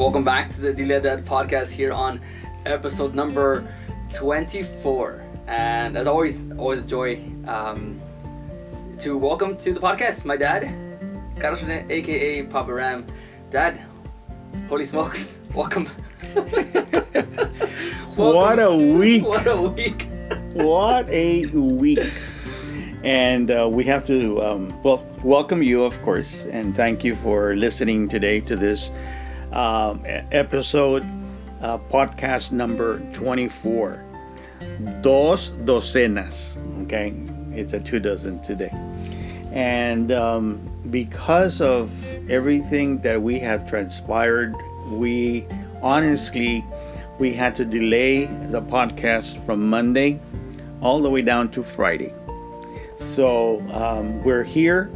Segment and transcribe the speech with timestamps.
[0.00, 2.22] Welcome back to the Dile Dad podcast here on
[2.64, 3.68] episode number
[4.10, 5.22] 24.
[5.46, 8.00] And as always, always a joy um,
[8.98, 10.72] to welcome to the podcast my dad,
[11.38, 13.04] Carlos Rene, aka Papa Ram.
[13.50, 13.78] Dad,
[14.70, 15.84] holy smokes, welcome.
[18.16, 19.26] What a week!
[19.26, 20.06] What a week.
[20.54, 22.10] What a week!
[23.04, 27.54] And uh, we have to, um, well, welcome you, of course, and thank you for
[27.54, 28.90] listening today to this
[29.52, 31.04] um, episode,
[31.60, 34.04] uh, podcast number 24.
[35.00, 37.14] Dos docenas, okay?
[37.52, 38.70] It's a two dozen today.
[39.52, 40.60] And um,
[40.90, 41.90] because of
[42.30, 44.54] everything that we have transpired,
[44.90, 45.46] we
[45.82, 46.64] honestly
[47.18, 50.18] we had to delay the podcast from Monday
[50.80, 52.12] all the way down to Friday.
[52.98, 54.90] So um, we're here,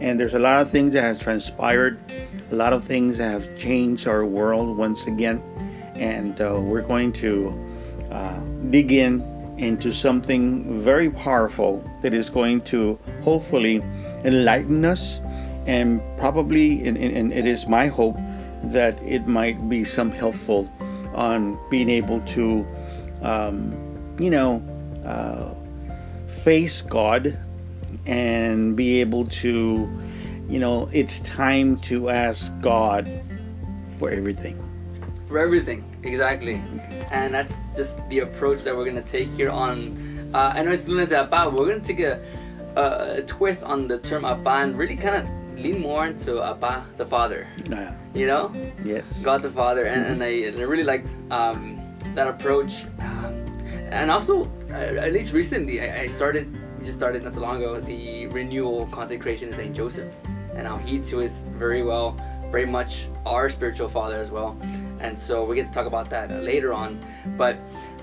[0.00, 2.00] and there's a lot of things that has transpired,
[2.50, 5.42] a lot of things have changed our world once again,
[5.94, 7.52] and uh, we're going to
[8.10, 8.40] uh,
[8.70, 9.22] dig in
[9.58, 13.82] into something very powerful that is going to hopefully
[14.24, 15.20] enlighten us,
[15.66, 16.96] and probably, and,
[17.32, 18.16] it is my hope
[18.64, 20.70] that it might be some helpful
[21.14, 22.66] on being able to,
[23.22, 23.74] um,
[24.18, 24.62] you know,
[25.04, 25.54] uh,
[26.42, 27.36] face God
[28.06, 29.90] and be able to,
[30.48, 33.08] you know, it's time to ask God
[33.98, 34.56] for everything.
[35.26, 36.62] For everything, exactly.
[37.10, 40.30] And that's just the approach that we're going to take here on.
[40.34, 41.50] Uh, I know it's Lunes de Apa.
[41.50, 42.22] We're going to take a,
[42.76, 46.86] a, a twist on the term Apa and really kind of lean more into Apa,
[46.96, 47.46] the Father.
[47.72, 48.52] Uh, You know?
[48.84, 49.22] yes.
[49.22, 51.80] God the Father, and, and, I, and I really like um,
[52.14, 52.84] that approach.
[53.00, 53.44] Um,
[53.90, 56.46] and also, uh, at least recently, I, I started,
[56.78, 60.12] we just started not too long ago, the renewal consecration of Saint Joseph,
[60.58, 62.14] and how he too is very well,
[62.50, 64.58] very much our spiritual father as well.
[65.00, 67.00] And so we get to talk about that later on.
[67.38, 67.56] But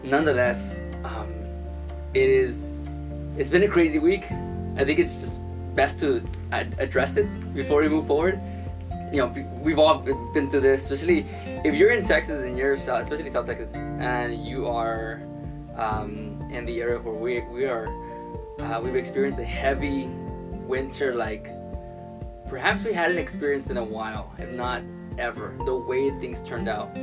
[0.03, 1.31] nonetheless, um,
[2.13, 2.71] it is,
[3.37, 4.31] it's been a crazy week.
[4.77, 5.41] I think it's just
[5.75, 8.41] best to ad- address it before we move forward
[9.11, 9.27] you know,
[9.61, 9.99] we've all
[10.33, 11.25] been through this, especially
[11.63, 15.21] if you're in Texas and you're, especially South Texas, and you are
[15.77, 17.87] um, in the area where we, we are,
[18.61, 20.07] uh, we've experienced a heavy
[20.67, 21.47] winter like
[22.47, 24.81] perhaps we hadn't experienced in a while, if not
[25.17, 26.95] ever, the way things turned out.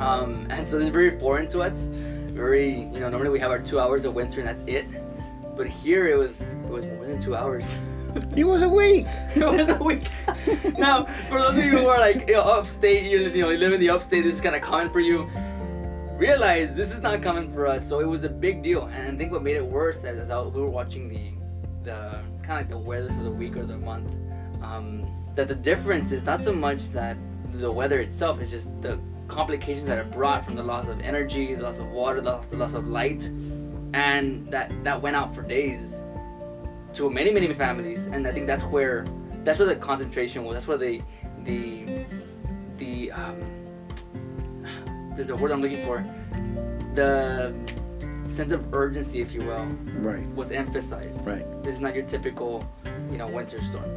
[0.00, 1.86] Um, and so it's very foreign to us.
[1.86, 4.86] Very, you know, normally we have our two hours of winter and that's it.
[5.56, 7.74] But here it was, it was more than two hours.
[8.34, 9.06] It was a week.
[9.36, 10.08] it was a week.
[10.78, 13.58] now, for those of you who are like you know, upstate, you, you know, you
[13.58, 15.30] live in the upstate, this is kind of common for you.
[16.14, 18.86] Realize this is not common for us, so it was a big deal.
[18.86, 21.32] And I think what made it worse is as we were watching the,
[21.84, 24.10] the kind of like the weather for the week or the month,
[24.62, 27.16] um, that the difference is not so much that
[27.52, 28.98] the weather itself is just the
[29.28, 32.46] complications that are brought from the loss of energy, the loss of water, the loss,
[32.46, 33.26] the loss of light,
[33.94, 36.00] and that that went out for days
[36.94, 38.06] to many many families.
[38.06, 39.06] And i think that's where
[39.44, 40.56] that's where the concentration was.
[40.56, 41.00] That's where the
[41.44, 42.04] the
[42.78, 43.40] the um
[45.14, 46.04] there's a word i'm looking for.
[46.94, 47.54] The
[48.24, 49.64] sense of urgency if you will
[50.00, 50.26] Right.
[50.34, 51.26] was emphasized.
[51.26, 51.44] Right.
[51.62, 52.64] this is not your typical
[53.10, 53.90] you know winter storm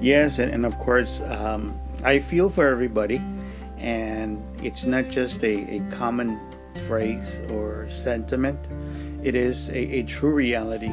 [0.00, 3.20] Yes, and, and of course, um, I feel for everybody,
[3.78, 6.38] and it's not just a, a common
[6.86, 8.58] phrase or sentiment,
[9.24, 10.92] it is a, a true reality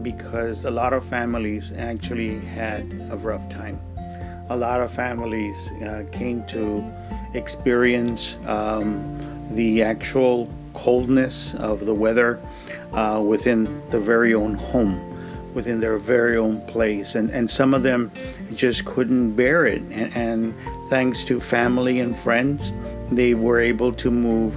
[0.00, 3.78] because a lot of families actually had a rough time.
[4.48, 6.82] A lot of families uh, came to
[7.34, 8.96] experience um,
[9.50, 12.40] the actual coldness of the weather
[12.92, 15.07] uh, within the very own home
[15.58, 17.16] within their very own place.
[17.18, 18.10] And, and some of them
[18.54, 19.82] just couldn't bear it.
[19.90, 20.54] And, and
[20.88, 22.72] thanks to family and friends
[23.10, 24.52] they were able to move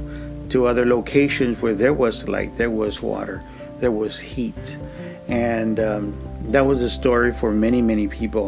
[0.50, 3.42] to other locations where there was light there was water
[3.80, 4.78] there was heat.
[5.28, 6.04] And um,
[6.54, 8.48] that was a story for many many people.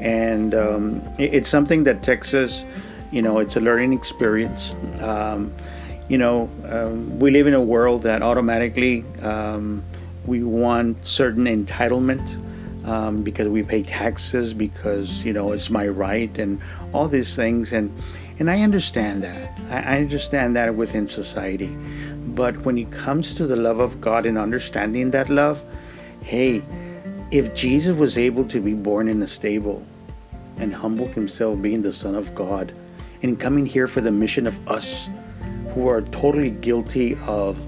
[0.00, 0.84] And um,
[1.18, 2.64] it- it's something that texas
[3.12, 4.74] you know it's a learning experience.
[5.10, 5.52] Um,
[6.12, 6.36] you know
[6.74, 9.82] um, we live in a world that automatically um,
[10.26, 12.40] we want certain entitlement
[12.86, 16.60] um, because we pay taxes because you know it's my right and
[16.92, 17.72] all these things.
[17.72, 17.96] And
[18.38, 19.58] and I understand that.
[19.70, 21.76] I, I understand that within society.
[22.28, 25.62] But when it comes to the love of God and understanding that love
[26.24, 26.62] hey
[27.30, 29.84] if Jesus was able to be born in a stable
[30.56, 32.72] and humble himself being the son of God
[33.22, 35.10] and coming here for the mission of us
[35.70, 37.58] who are totally guilty of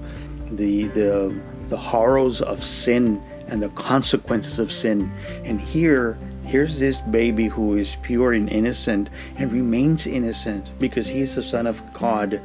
[0.51, 1.39] the the
[1.69, 5.11] the horrors of sin and the consequences of sin.
[5.45, 6.17] And here
[6.47, 11.67] Here's this baby who is pure and innocent and remains innocent because he's the son
[11.67, 12.41] of God,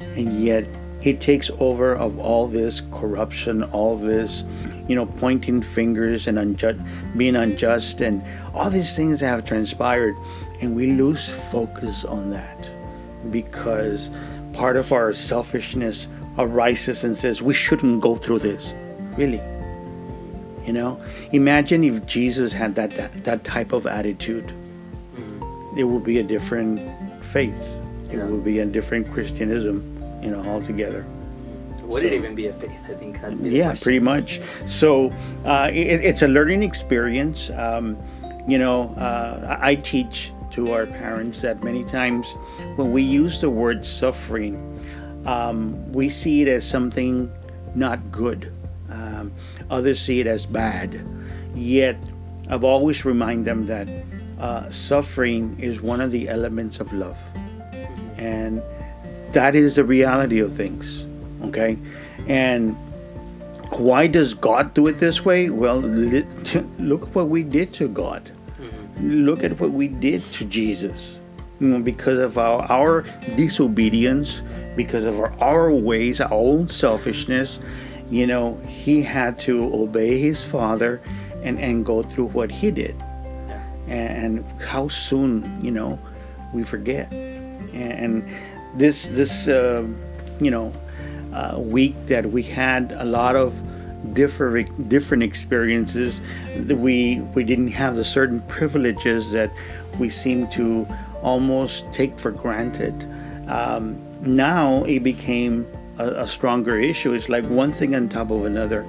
[0.00, 0.68] and yet
[1.00, 4.44] he takes over of all this corruption, all this,
[4.86, 6.78] you know, pointing fingers and unjust,
[7.16, 8.22] being unjust, and
[8.54, 10.14] all these things that have transpired,
[10.60, 12.70] and we lose focus on that
[13.32, 14.12] because
[14.52, 16.06] part of our selfishness
[16.42, 18.74] arises and says we shouldn't go through this.
[19.16, 19.42] Really,
[20.64, 21.00] you know,
[21.32, 24.46] imagine if Jesus had that that, that type of attitude.
[24.46, 25.78] Mm-hmm.
[25.78, 26.80] It would be a different
[27.24, 27.76] faith.
[28.10, 28.24] It yeah.
[28.24, 29.84] would be a different Christianism,
[30.22, 31.04] you know, altogether.
[31.90, 32.70] Would so, it even be a faith?
[32.88, 33.82] I think that'd be yeah, question.
[33.82, 34.40] pretty much.
[34.66, 35.12] So
[35.44, 37.50] uh, it, it's a learning experience.
[37.50, 37.96] Um,
[38.46, 42.32] you know, uh, I teach to our parents that many times
[42.76, 44.54] when we use the word suffering,
[45.26, 47.30] um, we see it as something
[47.74, 48.52] not good.
[48.88, 49.32] Um,
[49.70, 51.04] others see it as bad.
[51.54, 51.96] Yet,
[52.48, 53.88] I've always remind them that
[54.38, 57.18] uh, suffering is one of the elements of love,
[58.16, 58.62] and
[59.32, 61.06] that is the reality of things.
[61.42, 61.78] Okay,
[62.26, 62.76] and
[63.70, 65.50] why does God do it this way?
[65.50, 65.78] Well,
[66.78, 68.30] look what we did to God
[69.02, 71.20] look at what we did to Jesus.
[71.58, 73.02] You know, because of our, our
[73.36, 74.42] disobedience,
[74.84, 77.60] because of our, our ways, our own selfishness,
[78.10, 81.02] you know, he had to obey his father
[81.42, 82.96] and, and go through what he did.
[83.88, 85.98] And, and how soon, you know,
[86.54, 87.12] we forget.
[87.12, 88.26] And
[88.74, 89.86] this, this uh,
[90.40, 90.72] you know,
[91.34, 93.52] uh, week that we had a lot of
[94.14, 96.22] different different experiences.
[96.66, 99.50] We we didn't have the certain privileges that
[99.98, 100.88] we seem to
[101.22, 102.94] almost take for granted.
[103.46, 105.66] Um, now it became
[105.98, 107.12] a, a, stronger issue.
[107.12, 108.86] It's like one thing on top of another,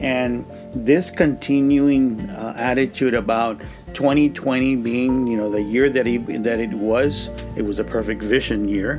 [0.00, 3.60] and this continuing uh, attitude about
[3.94, 8.22] 2020 being you know the year that he that it was it was a perfect
[8.24, 8.94] vision year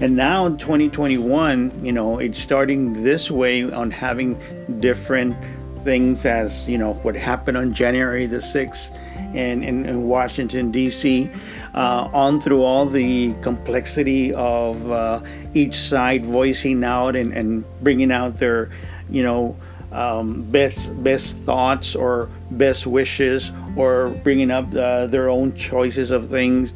[0.00, 4.40] and now 2021 you know it's starting this way on having
[4.78, 5.36] different
[5.78, 8.96] things as you know what happened on January the 6th
[9.36, 11.30] in, in, in Washington D.C.
[11.74, 15.22] Uh, on through all the complexity of uh,
[15.54, 18.70] each side voicing out and, and bringing out their
[19.10, 19.56] you know
[19.92, 26.28] um, best best thoughts or best wishes or bringing up uh, their own choices of
[26.28, 26.74] things.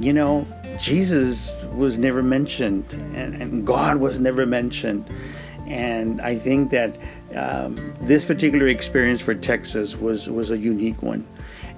[0.00, 0.46] You know,
[0.80, 5.08] Jesus was never mentioned, and, and God was never mentioned.
[5.66, 6.96] And I think that
[7.34, 11.26] um, this particular experience for Texas was was a unique one,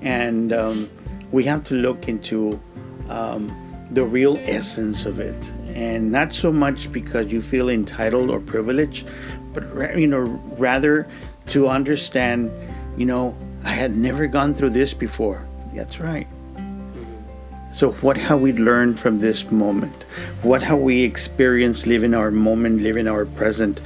[0.02, 0.90] and um,
[1.32, 2.60] we have to look into
[3.08, 3.50] um,
[3.90, 9.08] the real essence of it, and not so much because you feel entitled or privileged,
[9.52, 10.22] but you know
[10.58, 11.08] rather
[11.46, 12.52] to understand
[12.96, 15.46] you know i had never gone through this before.
[15.74, 16.26] That's right.
[16.56, 17.72] Mm-hmm.
[17.72, 20.04] so what have we learned from this moment?
[20.42, 23.80] What have we experienced living our moment living our present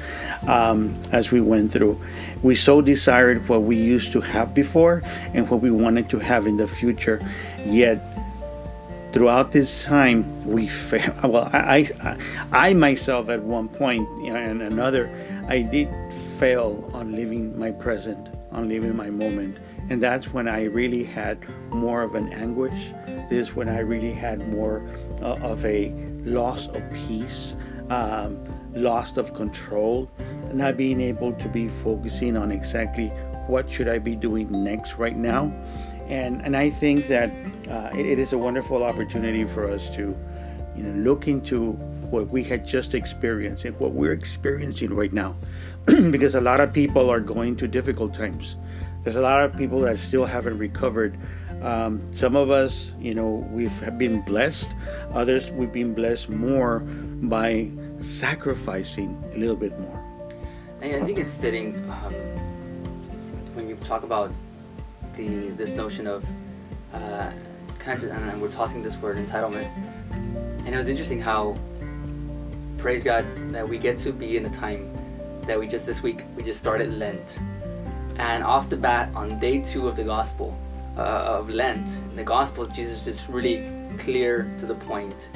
[0.47, 2.01] um, as we went through
[2.45, 5.03] we so desired what we used to have before
[5.35, 7.21] and what we wanted to have in the future
[7.67, 7.99] yet
[9.13, 10.71] throughout this time we
[11.25, 12.17] well I, I,
[12.53, 15.11] I myself at one point and another
[15.49, 15.89] I did
[16.39, 19.59] fail on living my present, on living my moment.
[19.91, 21.39] And that's when I really had
[21.71, 22.93] more of an anguish.
[23.29, 24.83] This is when I really had more
[25.21, 25.91] uh, of a
[26.25, 27.57] loss of peace,
[27.91, 28.43] um,
[28.75, 30.11] loss of control,
[30.53, 33.09] not being able to be focusing on exactly
[33.47, 35.53] what should I be doing next right now.
[36.09, 37.31] And, and I think that
[37.71, 40.17] uh, it, it is a wonderful opportunity for us to
[40.77, 41.73] you know, look into
[42.11, 45.35] what we had just experienced and what we're experiencing right now.
[46.11, 48.57] because a lot of people are going through difficult times.
[49.03, 51.19] There's a lot of people that still haven't recovered.
[51.63, 54.69] Um, some of us, you know, we've been blessed.
[55.13, 60.01] Others, we've been blessed more by sacrificing a little bit more.
[60.83, 62.13] I think it's fitting um,
[63.55, 64.31] when you talk about
[65.17, 66.25] the this notion of
[66.93, 67.31] uh,
[67.79, 69.71] kind of, and we're tossing this word entitlement.
[70.13, 71.57] And it was interesting how
[72.77, 74.93] praise God that we get to be in a time
[75.47, 77.39] that we just this week we just started Lent,
[78.17, 80.59] and off the bat on day two of the Gospel
[80.97, 85.29] uh, of Lent, in the Gospel Jesus is really clear to the point.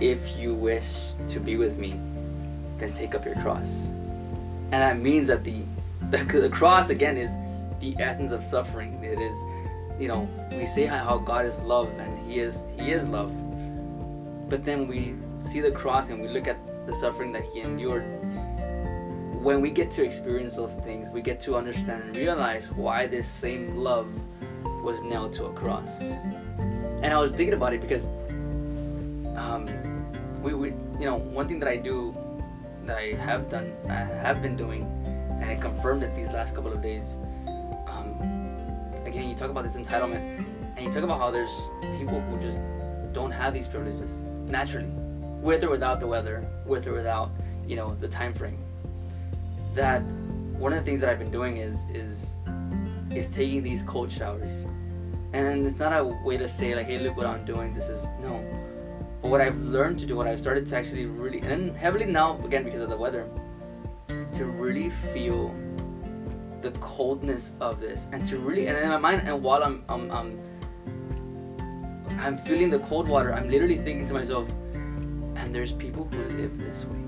[0.00, 1.98] If you wish to be with me,
[2.78, 3.88] then take up your cross,
[4.72, 5.62] and that means that the
[6.10, 7.38] the, the cross again is
[7.80, 9.02] the essence of suffering.
[9.02, 9.34] It is,
[9.98, 13.32] you know, we say how God is love and He is He is love,
[14.48, 18.04] but then we see the cross and we look at the suffering that he endured,
[19.42, 23.28] when we get to experience those things, we get to understand and realize why this
[23.28, 24.08] same love
[24.84, 26.02] was nailed to a cross.
[27.02, 28.06] And I was thinking about it because
[29.36, 29.66] um,
[30.42, 30.68] we, we,
[31.00, 32.14] you know, one thing that I do,
[32.84, 34.82] that I have done, I have been doing,
[35.40, 37.16] and I confirmed it these last couple of days.
[37.88, 38.14] Um,
[39.04, 40.44] again, you talk about this entitlement,
[40.76, 41.54] and you talk about how there's
[41.98, 42.60] people who just
[43.12, 44.90] don't have these privileges naturally,
[45.40, 47.30] with or without the weather, with or without,
[47.66, 48.58] you know, the time frame.
[49.74, 50.02] That
[50.58, 52.34] one of the things that I've been doing is is
[53.16, 54.66] is taking these cold showers.
[55.32, 57.74] And it's not a way to say like, hey, look what I'm doing.
[57.74, 58.42] This is no.
[59.20, 62.38] But what I've learned to do, what I've started to actually really, and heavily now
[62.44, 63.28] again because of the weather,
[64.34, 65.54] to really feel
[66.60, 70.10] the coldness of this, and to really, and in my mind, and while I'm, I'm,
[70.10, 70.38] I'm,
[72.18, 74.48] I'm feeling the cold water, I'm literally thinking to myself,
[75.36, 77.00] and there's people who live this way,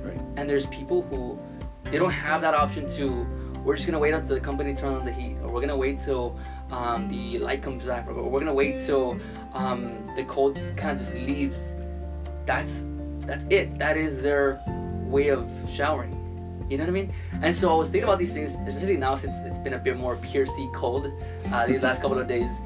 [0.00, 0.20] Right.
[0.36, 1.38] and there's people who
[1.84, 3.26] they don't have that option to
[3.64, 5.98] we're just gonna wait until the company turns on the heat or we're gonna wait
[5.98, 6.38] till
[6.70, 9.18] um, the light comes back or we're gonna wait till
[9.52, 11.74] um, the cold kind of just leaves
[12.44, 12.84] that's
[13.20, 14.60] that's it that is their
[15.06, 16.18] way of showering
[16.72, 17.12] you know what I mean?
[17.42, 19.98] And so I was thinking about these things, especially now since it's been a bit
[19.98, 21.12] more piercy cold
[21.52, 22.62] uh, these last couple of days,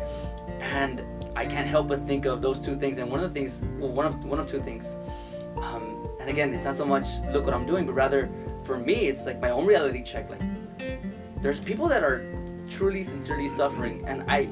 [0.61, 1.03] and
[1.35, 2.99] I can't help but think of those two things.
[2.99, 4.95] And one of the things, well, one of one of two things,
[5.57, 8.31] um, and again, it's not so much look what I'm doing, but rather
[8.63, 10.31] for me, it's like my own reality check.
[10.31, 10.43] Like,
[11.43, 12.25] there's people that are
[12.69, 14.49] truly, sincerely suffering, and I,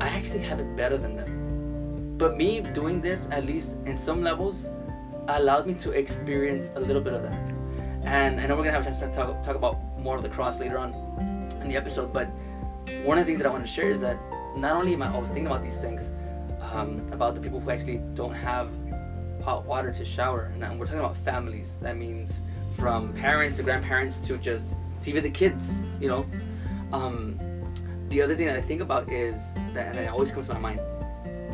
[0.00, 2.16] I actually have it better than them.
[2.18, 4.70] But me doing this, at least in some levels,
[5.28, 7.52] allowed me to experience a little bit of that.
[8.04, 10.28] And I know we're gonna have a chance to talk, talk about more of the
[10.28, 10.92] cross later on
[11.60, 12.28] in the episode, but
[13.04, 14.18] one of the things that I want to share is that
[14.56, 16.10] not only am I always thinking about these things,
[16.72, 18.68] um, about the people who actually don't have
[19.42, 21.78] hot water to shower, and we're talking about families.
[21.82, 22.40] That means
[22.76, 26.26] from parents to grandparents to just even the kids, you know.
[26.92, 27.38] Um,
[28.08, 30.60] the other thing that I think about is that, and it always comes to my
[30.60, 30.80] mind,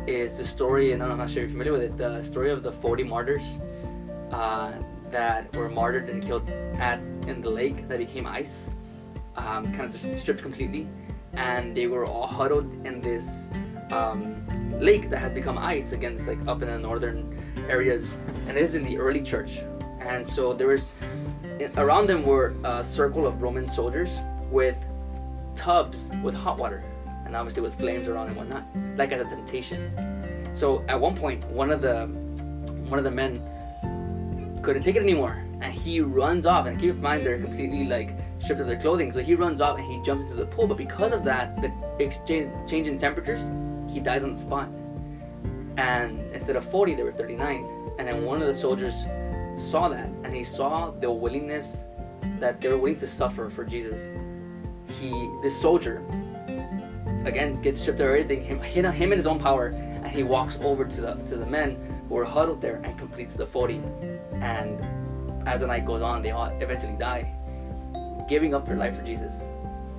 [0.07, 2.71] is the story, and I'm not sure you're familiar with it, the story of the
[2.71, 3.59] 40 martyrs
[4.31, 4.71] uh,
[5.11, 6.49] that were martyred and killed
[6.79, 8.69] at in the lake that became ice,
[9.35, 10.87] um, kind of just stripped completely,
[11.33, 13.49] and they were all huddled in this
[13.91, 14.35] um,
[14.79, 16.13] lake that has become ice again.
[16.15, 17.37] It's like up in the northern
[17.67, 18.15] areas,
[18.47, 19.59] and is in the early church,
[19.99, 20.93] and so there was
[21.77, 24.17] around them were a circle of Roman soldiers
[24.51, 24.75] with
[25.55, 26.83] tubs with hot water
[27.25, 28.63] and obviously with flames around and whatnot,
[28.97, 29.91] like as a temptation.
[30.53, 32.07] So at one point, one of the
[32.87, 33.41] one of the men
[34.61, 36.67] couldn't take it anymore, and he runs off.
[36.67, 39.79] And keep in mind, they're completely like stripped of their clothing, so he runs off
[39.79, 40.67] and he jumps into the pool.
[40.67, 43.51] But because of that, the exchange change in temperatures,
[43.91, 44.69] he dies on the spot.
[45.77, 47.95] And instead of 40, there were 39.
[47.99, 48.93] And then one of the soldiers
[49.57, 51.85] saw that, and he saw the willingness
[52.39, 54.11] that they were willing to suffer for Jesus.
[54.99, 56.03] He, this soldier,
[57.25, 60.85] again gets stripped of everything, him, him, in his own power, and he walks over
[60.85, 63.81] to the to the men who are huddled there and completes the 40.
[64.33, 64.81] And
[65.47, 67.33] as the night goes on, they all eventually die,
[68.29, 69.43] giving up their life for Jesus.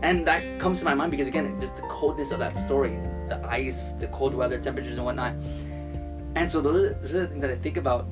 [0.02, 2.98] And that comes to my mind because again, just the coldness of that story,
[3.28, 5.34] the ice, the cold weather, temperatures, and whatnot.
[6.36, 8.06] And so those are the things that I think about.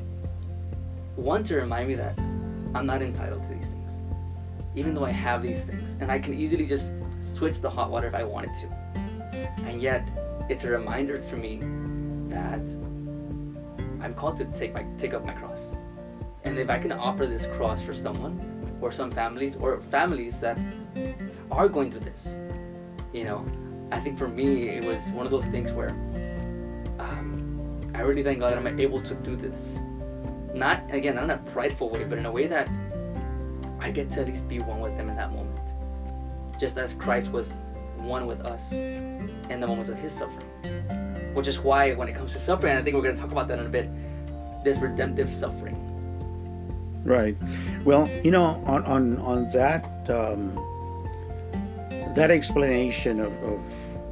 [1.16, 2.18] One to remind me that
[2.75, 4.02] I'm not entitled to these things,
[4.75, 8.09] even though I have these things, and I can easily just switch the hot water
[8.09, 8.66] if I wanted to.
[9.64, 10.09] And yet,
[10.49, 11.59] it's a reminder for me
[12.28, 12.68] that
[14.02, 15.76] I'm called to take my take up my cross.
[16.42, 20.59] And if I can offer this cross for someone, or some families, or families that
[21.50, 22.37] are going through this,
[23.12, 23.44] you know,
[23.92, 25.90] I think for me it was one of those things where
[26.99, 29.78] um, I really thank God that I'm able to do this.
[30.55, 32.69] Not again, not in a prideful way, but in a way that
[33.81, 35.75] I get to at least be one with them in that moment,
[36.61, 37.59] just as Christ was
[37.97, 40.47] one with us in the moments of His suffering.
[41.35, 43.49] Which is why, when it comes to suffering, I think we're going to talk about
[43.49, 43.91] that in a bit.
[44.63, 45.81] This redemptive suffering.
[47.05, 47.37] Right.
[47.85, 50.55] Well, you know, on on on that um,
[52.15, 53.61] that explanation of, of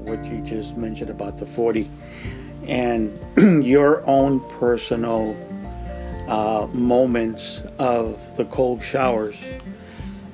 [0.00, 1.88] what you just mentioned about the forty
[2.66, 3.18] and
[3.64, 5.34] your own personal
[6.32, 9.36] uh, moments of the cold showers.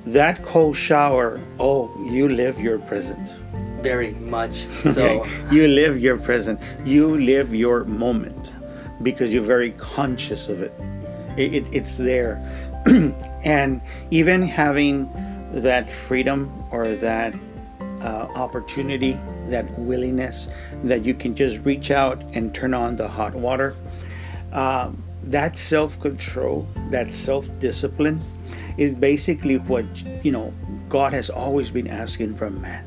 [0.05, 3.35] That cold shower, oh, you live your present.
[3.83, 4.53] Very much
[4.95, 5.21] so.
[5.21, 6.61] Okay, you live your present.
[6.85, 8.53] You live your moment
[9.03, 10.73] because you're very conscious of it.
[11.37, 12.33] it, it it's there,
[13.43, 15.09] and even having
[15.51, 16.39] that freedom
[16.71, 17.35] or that
[18.01, 19.17] uh, opportunity,
[19.49, 20.47] that willingness
[20.85, 23.75] that you can just reach out and turn on the hot water.
[24.53, 28.19] Um, that self-control, that self-discipline,
[28.77, 29.85] is basically what
[30.23, 30.53] you know
[30.89, 32.85] God has always been asking from man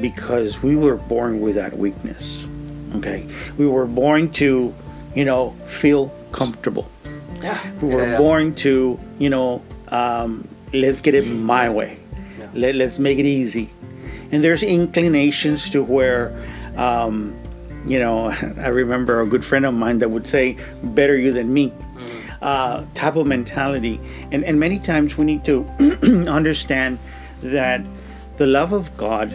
[0.00, 2.46] because we were born with that weakness.
[2.96, 4.74] Okay, we were born to,
[5.14, 6.90] you know, feel comfortable.
[7.42, 7.58] Yeah.
[7.80, 8.18] We were Yeah, yeah.
[8.18, 11.98] born to, you know, um, let's get it my way.
[12.38, 12.48] Yeah.
[12.54, 13.70] Let, let's make it easy.
[14.32, 16.34] And there's inclinations to where,
[16.76, 17.34] um,
[17.86, 18.26] you know,
[18.58, 21.72] I remember a good friend of mine that would say, better you than me.
[22.42, 24.00] Uh, type of mentality.
[24.30, 25.66] And, and many times we need to
[26.28, 26.98] understand
[27.42, 27.82] that
[28.38, 29.30] the love of God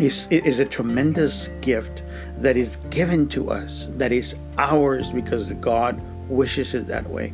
[0.00, 2.02] is, is a tremendous gift
[2.38, 7.32] that is given to us, that is ours because God wishes it that way.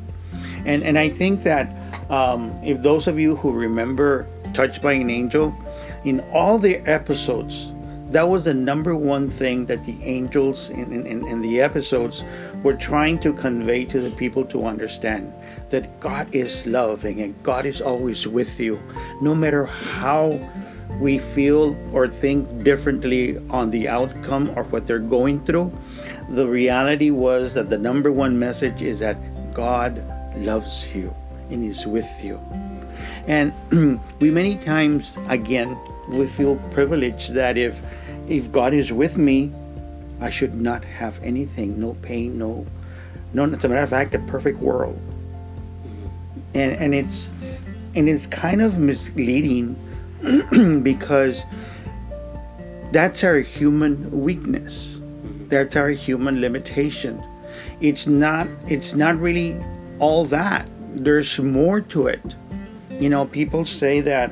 [0.65, 1.77] And, and I think that
[2.11, 5.55] um, if those of you who remember Touched by an Angel,
[6.05, 7.72] in all the episodes,
[8.13, 12.25] that was the number one thing that the angels in, in, in the episodes
[12.63, 15.33] were trying to convey to the people to understand
[15.71, 18.79] that God is loving and God is always with you,
[19.21, 20.39] no matter how
[21.01, 25.73] we feel or think differently on the outcome or what they're going through.
[26.29, 29.17] The reality was that the number one message is that
[29.55, 30.05] God
[30.37, 31.15] loves you
[31.51, 32.41] and is with you.
[33.27, 33.53] And
[34.21, 35.79] we many times, again,
[36.09, 37.81] we feel privileged that if
[38.29, 39.53] if God is with me,
[40.21, 42.67] I should not have anything, no pain, no,
[43.33, 43.45] no.
[43.45, 44.97] As a matter of fact, a perfect world.
[44.97, 46.09] Mm-hmm.
[46.55, 47.31] And and it's
[47.95, 49.77] and it's kind of misleading
[50.83, 51.45] because
[52.93, 54.99] that's our human weakness.
[54.99, 55.49] Mm-hmm.
[55.49, 57.23] That's our human limitation.
[57.81, 58.47] It's not.
[58.69, 59.57] It's not really
[59.99, 60.69] all that.
[60.95, 62.37] There's more to it.
[62.91, 64.31] You know, people say that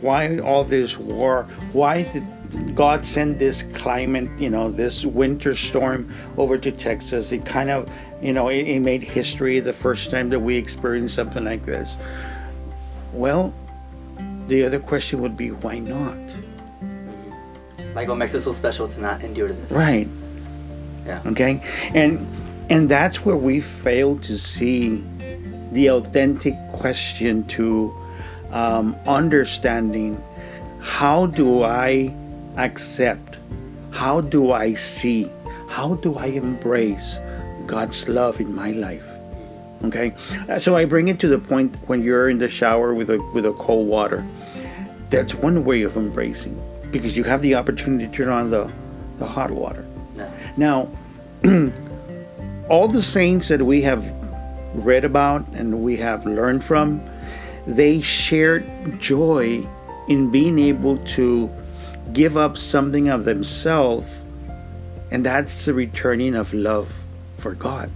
[0.00, 1.48] why all this war?
[1.72, 2.26] Why did
[2.74, 7.32] God sent this climate, you know, this winter storm over to Texas?
[7.32, 7.90] It kind of,
[8.20, 11.96] you know, it, it made history the first time that we experienced something like this.
[13.12, 13.52] Well,
[14.48, 16.18] the other question would be why not?
[17.94, 19.72] Like what makes it so special to not endure this?
[19.72, 20.08] Right.
[21.06, 21.20] Yeah.
[21.26, 21.60] okay
[21.94, 22.24] and
[22.70, 25.02] and that's where we fail to see
[25.72, 27.92] the authentic question to
[28.52, 30.22] um, understanding
[30.80, 32.14] how do i
[32.56, 33.38] accept.
[33.90, 35.30] How do i see?
[35.68, 37.18] How do i embrace
[37.66, 39.04] god's love in my life?
[39.84, 40.14] Okay?
[40.48, 43.18] Uh, so i bring it to the point when you're in the shower with a
[43.34, 44.26] with a cold water.
[45.10, 46.56] That's one way of embracing
[46.90, 48.72] because you have the opportunity to turn on the
[49.18, 49.84] the hot water.
[50.56, 50.88] Now,
[52.68, 54.04] all the saints that we have
[54.74, 57.02] read about and we have learned from,
[57.66, 58.64] they shared
[59.00, 59.66] joy
[60.08, 61.50] in being able to
[62.12, 64.06] give up something of themselves,
[65.10, 66.92] and that's the returning of love
[67.38, 67.90] for God.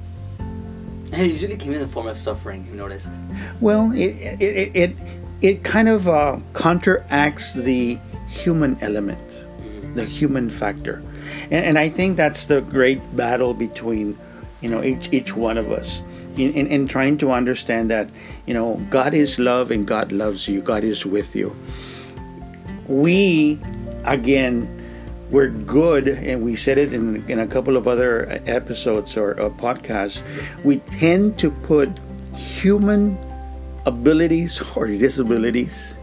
[1.13, 2.67] And it usually came in the form of suffering.
[2.69, 3.13] You noticed?
[3.61, 4.97] Well, it it it
[5.41, 9.47] it, kind of uh, counteracts the human element,
[9.95, 11.03] the human factor,
[11.51, 14.19] and, and I think that's the great battle between,
[14.61, 16.03] you know, each each one of us.
[16.37, 18.11] In, in, in trying to understand that,
[18.45, 20.61] you know, God is love and God loves you.
[20.61, 21.57] God is with you.
[22.89, 23.59] We,
[24.07, 24.73] again,
[25.31, 30.23] we're good, and we said it in, in a couple of other episodes or, podcasts.
[30.65, 31.91] We tend to put
[32.35, 33.19] human
[33.85, 35.97] abilities or disabilities,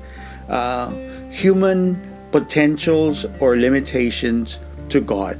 [0.49, 0.91] uh,
[1.29, 1.99] human
[2.31, 5.39] potentials or limitations to God.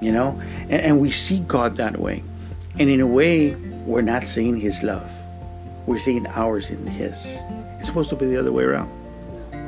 [0.00, 2.22] You know, and, and we see God that way.
[2.78, 5.10] And in a way, we're not seeing His love,
[5.86, 7.42] we're seeing ours in His.
[7.78, 8.97] It's supposed to be the other way around.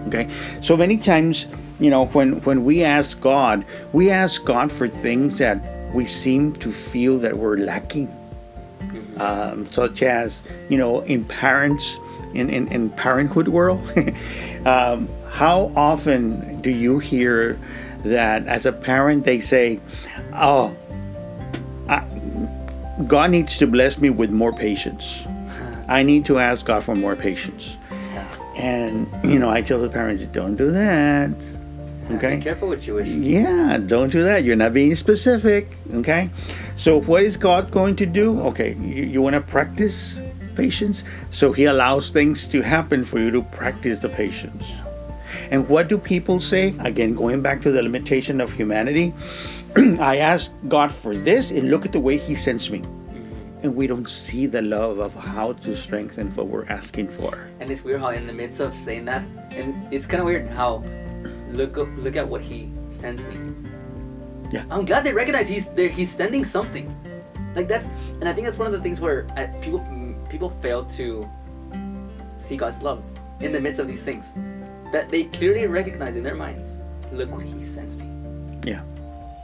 [0.07, 0.29] Okay,
[0.61, 1.47] so many times,
[1.79, 5.61] you know, when when we ask God, we ask God for things that
[5.93, 8.17] we seem to feel that we're lacking.
[9.19, 11.99] Um, such as you know in parents
[12.33, 13.81] in, in, in parenthood world
[14.65, 17.59] um, how often do you hear
[17.99, 19.79] that as a parent they say
[20.33, 20.75] oh
[21.89, 22.03] I,
[23.07, 25.27] god needs to bless me with more patience.
[25.89, 27.77] I need to ask god for more patience
[28.61, 31.35] and you know i tell the parents don't do that
[32.13, 33.09] okay Be careful what you wish.
[33.09, 34.43] yeah, don't do that.
[34.45, 35.77] You're not being specific.
[35.95, 36.29] Okay.
[36.77, 38.41] So, what is God going to do?
[38.51, 40.19] Okay, you, you want to practice
[40.57, 41.05] patience?
[41.31, 44.67] So, He allows things to happen for you to practice the patience.
[45.53, 46.75] And what do people say?
[46.81, 49.15] Again, going back to the limitation of humanity,
[50.01, 52.83] I ask God for this, and look at the way He sends me.
[53.63, 57.49] And we don't see the love of how to strengthen what we're asking for.
[57.61, 60.49] And it's weird how in the midst of saying that, and it's kind of weird
[60.49, 60.83] how
[61.53, 63.37] look look at what he sends me.
[64.51, 64.65] Yeah.
[64.71, 65.89] I'm glad they recognize he's there.
[65.89, 66.89] He's sending something.
[67.55, 67.89] Like that's,
[68.21, 69.85] and I think that's one of the things where uh, people
[70.29, 71.29] people fail to
[72.39, 73.03] see God's love
[73.41, 74.33] in the midst of these things.
[74.93, 76.81] That they clearly recognize in their minds
[77.13, 78.09] look what He sends me.
[78.65, 78.83] Yeah.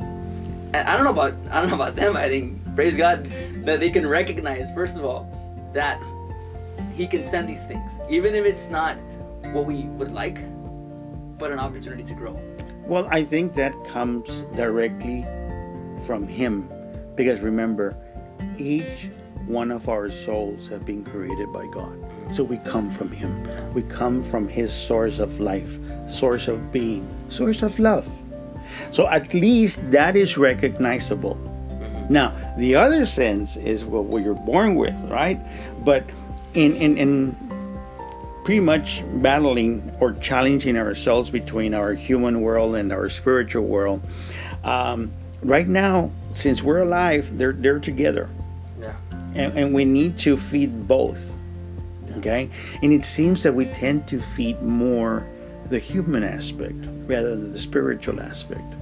[0.01, 2.17] And I don't know about I don't know about them.
[2.17, 3.31] I think praise God
[3.65, 5.27] that they can recognize first of all
[5.73, 6.01] that
[6.95, 8.99] He can send these things, even if it's not
[9.53, 10.39] what we would like,
[11.39, 12.39] but an opportunity to grow.
[12.85, 15.27] Well, I think that comes directly
[16.07, 16.69] from Him,
[17.17, 17.97] because remember,
[18.59, 19.11] each
[19.47, 21.97] one of our souls have been created by God.
[22.33, 23.73] So we come from Him.
[23.73, 28.07] We come from His source of life, source of being, source of love.
[28.91, 31.41] So at least that is recognizable.
[32.09, 35.41] Now, the other sense is what, what you're born with, right?
[35.85, 36.05] But
[36.55, 37.37] in, in, in
[38.45, 44.03] pretty much battling or challenging ourselves between our human world and our spiritual world,
[44.63, 48.29] um, right now, since we're alive, they're, they're together.
[48.81, 48.95] Yeah.
[49.35, 51.33] And, and we need to feed both.
[52.19, 52.49] Okay?
[52.83, 55.27] And it seems that we tend to feed more
[55.69, 58.75] the human aspect rather than the spiritual aspect.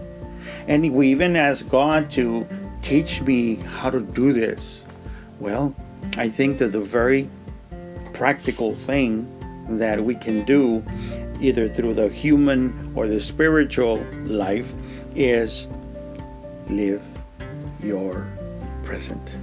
[0.68, 2.46] And we even ask God to
[2.84, 4.84] teach me how to do this.
[5.40, 5.74] Well,
[6.18, 7.30] I think that the very
[8.12, 9.26] practical thing
[9.78, 10.84] that we can do,
[11.40, 14.70] either through the human or the spiritual life,
[15.16, 15.66] is
[16.68, 17.02] live
[17.82, 18.28] your
[18.82, 19.34] present,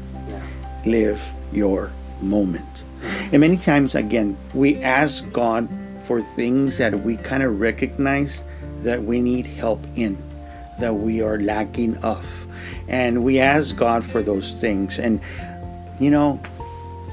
[0.86, 1.20] live
[1.52, 2.84] your moment.
[3.32, 5.68] And many times, again, we ask God
[6.04, 8.44] for things that we kind of recognize
[8.84, 10.22] that we need help in,
[10.80, 12.24] that we are lacking of.
[12.88, 15.00] And we ask God for those things.
[15.00, 15.22] And,
[16.00, 16.42] you know,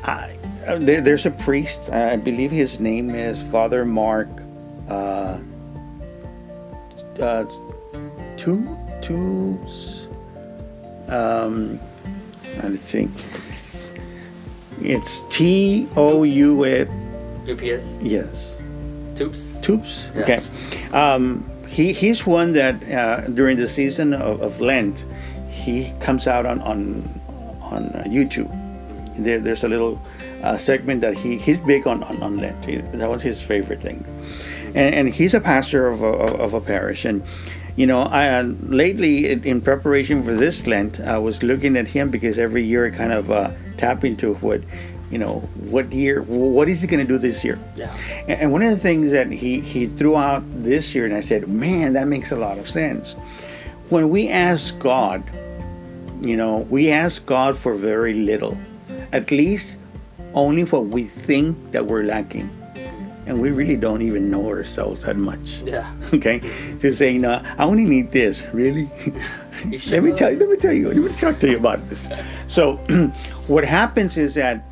[0.04, 4.28] I, uh, there, there's a priest, I believe his name is Father Mark
[4.88, 5.38] uh,
[7.20, 7.44] uh,
[8.36, 10.08] two, Toups.
[11.08, 11.80] Um,
[12.62, 13.08] let's see.
[14.82, 16.86] It's T O U E.
[17.50, 18.56] UPS Yes.
[19.16, 19.54] Toups.
[19.62, 20.10] Toups.
[20.14, 20.22] Yeah.
[20.22, 20.42] Okay.
[20.92, 25.04] Um, he he's one that uh, during the season of, of Lent,
[25.64, 27.02] he comes out on on
[27.60, 28.48] on YouTube.
[29.18, 30.00] There, there's a little
[30.42, 32.64] uh, segment that he he's big on on, on Lent.
[32.64, 34.04] He- that was his favorite thing,
[34.74, 36.12] and, and he's a pastor of a,
[36.44, 37.04] of a parish.
[37.04, 37.22] And
[37.76, 42.10] you know, I uh, lately in, preparation for this Lent, I was looking at him
[42.10, 44.62] because every year I kind of uh, tap into what.
[45.10, 45.40] You know
[45.72, 46.20] what year?
[46.20, 47.58] What is he going to do this year?
[47.74, 47.90] Yeah.
[48.28, 51.20] And and one of the things that he, he threw out this year, and I
[51.20, 53.16] said, man, that makes a lot of sense.
[53.88, 55.22] When we ask God,
[56.22, 58.56] you know, we ask God for very little,
[59.12, 59.76] at least
[60.34, 62.50] only what we think that we're lacking.
[63.26, 65.60] And we really don't even know ourselves that much.
[65.60, 65.92] Yeah.
[66.14, 66.40] Okay?
[66.80, 68.44] To say, no, I only need this.
[68.52, 68.90] Really?
[69.90, 72.08] Let me tell you, let me tell you, let me talk to you about this.
[72.46, 72.76] So,
[73.48, 74.62] what happens is that,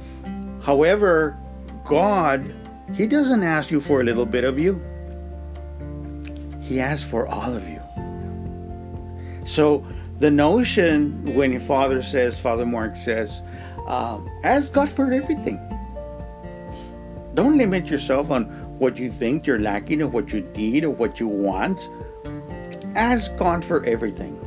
[0.62, 1.36] however,
[1.84, 2.54] God,
[2.94, 4.80] He doesn't ask you for a little bit of you,
[6.62, 7.82] He asks for all of you.
[9.44, 9.84] So,
[10.18, 13.42] the notion when your Father says, Father Mark says,
[13.86, 15.60] um, ask God for everything.
[17.34, 18.44] Don't limit yourself on
[18.78, 21.88] what you think you're lacking or what you need or what you want.
[22.94, 24.40] Ask God for everything.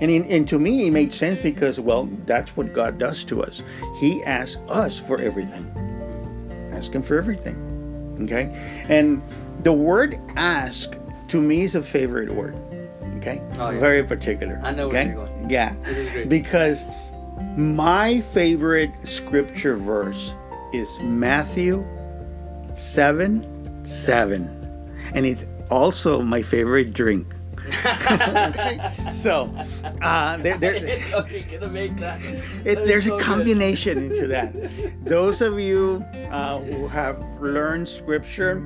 [0.00, 3.42] And, in, and to me, it made sense because, well, that's what God does to
[3.42, 3.62] us.
[4.00, 5.64] He asks us for everything.
[6.72, 7.56] Ask Him for everything.
[8.22, 8.50] Okay?
[8.88, 9.22] And
[9.62, 10.96] the word ask
[11.28, 12.56] to me is a favorite word.
[13.22, 13.40] Okay?
[13.52, 13.78] Oh, yeah.
[13.78, 14.60] Very particular.
[14.64, 15.12] I know where okay?
[15.12, 15.48] you're going.
[15.48, 15.76] Yeah.
[15.82, 16.28] This is great.
[16.28, 16.86] Because
[17.56, 20.34] my favorite scripture verse
[20.72, 21.86] is Matthew
[22.74, 24.90] 7 7.
[25.14, 27.32] And it's also my favorite drink.
[27.86, 28.92] okay?
[29.12, 29.54] So,
[30.00, 32.20] uh, there, there, okay, gonna make that.
[32.64, 34.52] it, there's so a combination into that.
[35.04, 38.56] Those of you uh, who have learned scripture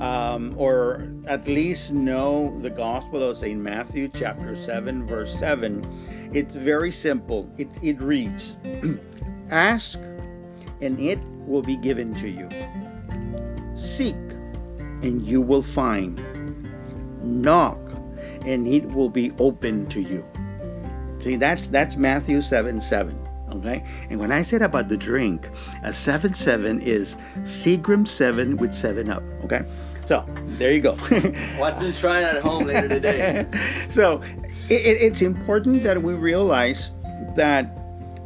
[0.00, 3.60] um, or at least know the Gospel of St.
[3.60, 7.48] Matthew, chapter 7, verse 7, it's very simple.
[7.58, 8.56] It, it reads
[9.50, 9.98] Ask,
[10.80, 12.48] and it will be given to you.
[13.76, 14.16] Seek,
[15.02, 16.18] and you will find.
[17.22, 17.78] Knock,
[18.46, 20.26] and it will be open to you.
[21.18, 23.28] See, that's that's Matthew 7 7.
[23.52, 23.84] Okay?
[24.08, 25.48] And when I said about the drink,
[25.82, 29.22] a 7 7 is Seagram 7 with 7 up.
[29.44, 29.64] Okay?
[30.10, 30.24] So,
[30.58, 30.98] there you go.
[31.60, 33.46] Watson trying at home later today.
[33.88, 34.20] so,
[34.68, 36.90] it, it- it's important that we realize
[37.36, 37.78] that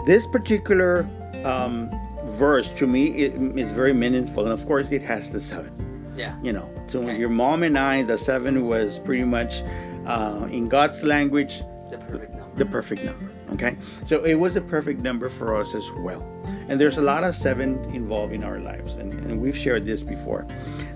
[0.07, 1.07] this particular
[1.45, 1.91] um,
[2.39, 4.45] verse to me it, is very meaningful.
[4.45, 5.71] And of course, it has the 7
[6.17, 6.35] Yeah.
[6.43, 7.19] you know so Okay.
[7.19, 9.63] your mom and i the seven was pretty much
[10.07, 11.55] uh, in god's language
[11.91, 12.57] The perfect number.
[12.61, 13.73] the perfect number okay
[14.05, 16.23] so it was a perfect number for us as well
[16.69, 17.71] and there's a lot of seven
[18.01, 20.47] involved in our lives and, and we've shared this before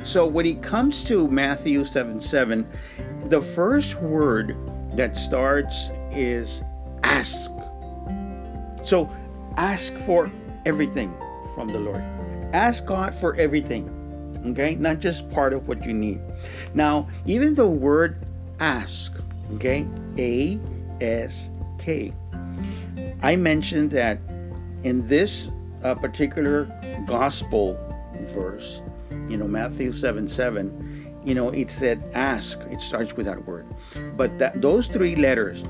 [0.08, 2.68] so when it comes to matthew 7 7
[3.28, 4.56] the first word
[4.94, 6.62] that starts is
[7.04, 7.50] ask.
[8.84, 9.10] So
[9.56, 10.30] ask for
[10.66, 11.12] everything
[11.54, 12.02] from the Lord.
[12.52, 13.94] Ask God for everything.
[14.46, 14.74] Okay?
[14.74, 16.20] Not just part of what you need.
[16.74, 18.24] Now, even the word
[18.60, 19.14] ask,
[19.54, 19.86] okay?
[20.16, 20.58] A
[21.00, 22.12] S K.
[23.22, 24.18] I mentioned that
[24.82, 25.48] in this
[25.82, 26.64] uh, particular
[27.06, 27.78] gospel
[28.34, 28.82] verse,
[29.28, 32.58] you know, Matthew 7 7, you know, it said ask.
[32.70, 33.66] It starts with that word.
[34.16, 35.62] But that those three letters,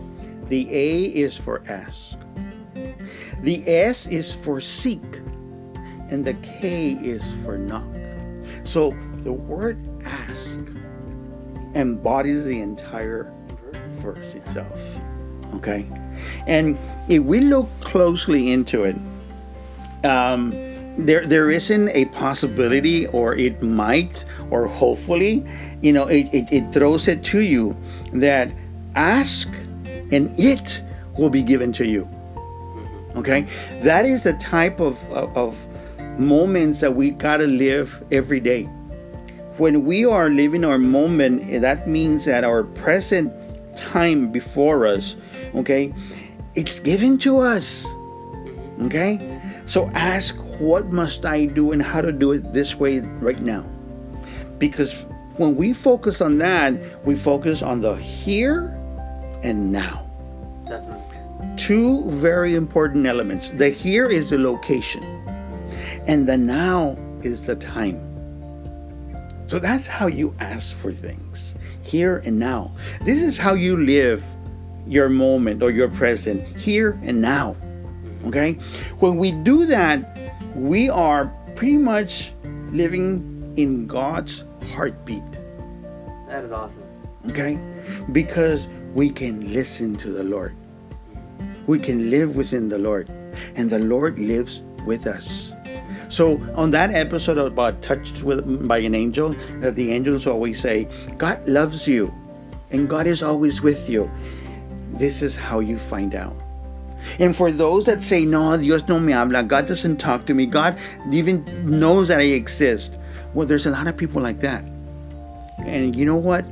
[0.48, 2.18] the A is for ask,
[3.40, 5.02] the S is for seek,
[6.10, 7.88] and the K is for knock.
[8.64, 10.60] So the word ask
[11.74, 13.32] embodies the entire
[14.00, 14.80] verse itself.
[15.54, 15.86] Okay?
[16.46, 18.96] And if we look closely into it,
[20.04, 20.52] um,
[20.98, 25.44] there there isn't a possibility or it might or hopefully
[25.80, 27.76] you know it, it, it throws it to you
[28.12, 28.50] that
[28.96, 29.48] ask
[30.10, 30.82] and it
[31.16, 32.04] will be given to you.
[32.04, 33.18] Mm-hmm.
[33.18, 33.46] Okay?
[33.82, 38.64] That is the type of, of, of moments that we gotta live every day.
[39.56, 43.32] When we are living our moment that means that our present
[43.76, 45.14] time before us
[45.54, 45.94] okay
[46.56, 47.84] it's given to us.
[47.86, 48.86] Mm-hmm.
[48.86, 49.40] Okay?
[49.66, 53.64] So ask what must I do and how to do it this way right now.
[54.58, 56.74] Because when we focus on that,
[57.06, 58.74] we focus on the here
[59.42, 60.10] and now.
[60.66, 61.56] Definitely.
[61.56, 63.50] Two very important elements.
[63.50, 65.04] The here is the location,
[66.06, 68.04] and the now is the time.
[69.46, 72.72] So that's how you ask for things here and now.
[73.02, 74.22] This is how you live
[74.86, 77.56] your moment or your present here and now.
[78.26, 78.54] Okay?
[78.98, 80.17] When we do that,
[80.54, 82.32] we are pretty much
[82.72, 85.32] living in God's heartbeat.
[86.28, 86.84] That is awesome.
[87.30, 87.58] Okay?
[88.12, 90.54] Because we can listen to the Lord.
[91.66, 93.10] We can live within the Lord.
[93.54, 95.52] And the Lord lives with us.
[96.08, 100.88] So on that episode about touched with by an angel, that the angels always say,
[101.18, 102.14] God loves you
[102.70, 104.10] and God is always with you.
[104.94, 106.36] This is how you find out.
[107.18, 110.46] And for those that say, no, Dios no me habla, God doesn't talk to me,
[110.46, 110.78] God
[111.10, 112.96] even knows that I exist.
[113.34, 114.64] Well, there's a lot of people like that.
[115.58, 116.44] And you know what?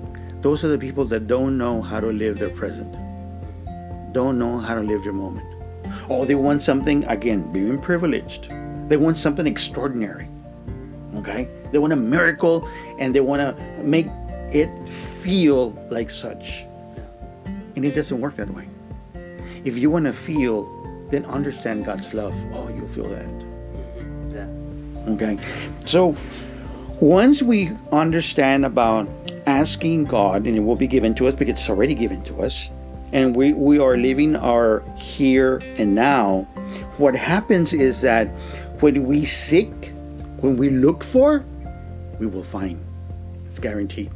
[0.42, 2.92] Those are the people that don't know how to live their present,
[4.12, 5.46] don't know how to live their moment.
[6.08, 8.50] Oh, they want something, again, being privileged.
[8.88, 10.28] They want something extraordinary.
[11.16, 11.48] Okay?
[11.72, 14.06] They want a miracle and they want to make
[14.52, 16.64] it feel like such.
[17.74, 18.68] And it doesn't work that way.
[19.66, 20.64] If you want to feel,
[21.10, 22.32] then understand God's love.
[22.54, 23.26] Oh, you'll feel that.
[24.32, 25.12] Yeah.
[25.12, 25.38] Okay.
[25.86, 26.16] So
[27.00, 29.08] once we understand about
[29.46, 32.70] asking God, and it will be given to us because it's already given to us,
[33.12, 36.42] and we, we are living our here and now,
[36.98, 38.28] what happens is that
[38.78, 39.92] when we seek,
[40.42, 41.44] when we look for,
[42.20, 42.78] we will find.
[43.46, 44.12] It's guaranteed.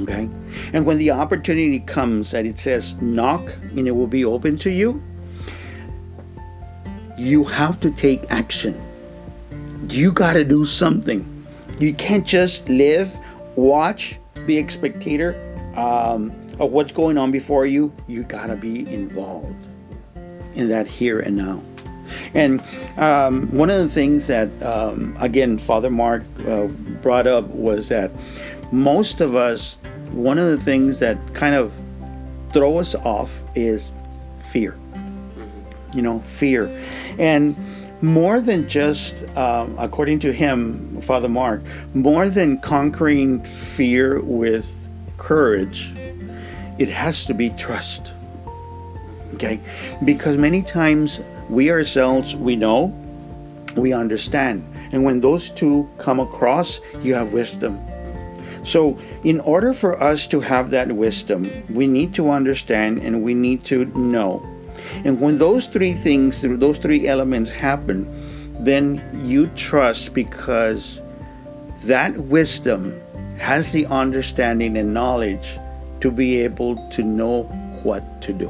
[0.00, 0.28] Okay?
[0.72, 4.70] And when the opportunity comes that it says knock and it will be open to
[4.70, 5.02] you,
[7.18, 8.80] you have to take action.
[9.88, 11.28] You got to do something.
[11.78, 13.12] You can't just live,
[13.56, 15.34] watch, be a spectator
[15.76, 17.92] um, of what's going on before you.
[18.08, 19.66] You got to be involved
[20.54, 21.62] in that here and now.
[22.34, 22.62] And
[22.96, 26.66] um, one of the things that, um, again, Father Mark uh,
[27.02, 28.10] brought up was that
[28.72, 29.76] most of us,
[30.12, 31.72] one of the things that kind of
[32.52, 33.92] throw us off is
[34.50, 34.76] fear.
[35.94, 36.74] You know, fear.
[37.18, 37.54] And
[38.02, 41.62] more than just, um, according to him, Father Mark,
[41.94, 45.92] more than conquering fear with courage,
[46.78, 48.12] it has to be trust.
[49.34, 49.60] Okay?
[50.04, 52.86] Because many times we ourselves, we know,
[53.76, 54.66] we understand.
[54.92, 57.78] And when those two come across, you have wisdom.
[58.64, 63.34] So, in order for us to have that wisdom, we need to understand and we
[63.34, 64.46] need to know.
[65.04, 68.06] And when those three things, those three elements happen,
[68.64, 71.02] then you trust because
[71.84, 73.00] that wisdom
[73.38, 75.58] has the understanding and knowledge
[76.00, 77.44] to be able to know
[77.82, 78.48] what to do.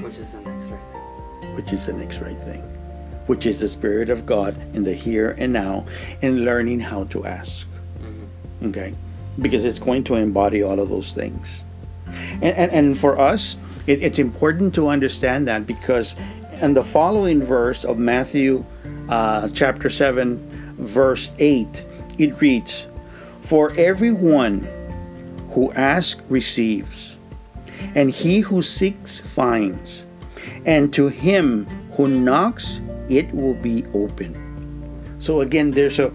[0.00, 0.80] Which is the next right
[1.40, 1.56] thing.
[1.56, 2.62] Which is the next right thing.
[3.26, 5.86] Which is the Spirit of God in the here and now
[6.20, 7.66] and learning how to ask
[8.64, 8.94] okay
[9.40, 11.64] because it's going to embody all of those things
[12.06, 16.14] and and, and for us it, it's important to understand that because
[16.60, 18.64] in the following verse of matthew
[19.08, 21.86] uh, chapter 7 verse 8
[22.18, 22.86] it reads
[23.42, 24.66] for everyone
[25.50, 27.18] who asks receives,
[27.94, 30.06] and he who seeks finds,
[30.64, 34.32] and to him who knocks it will be open.
[35.18, 36.10] So again, there's a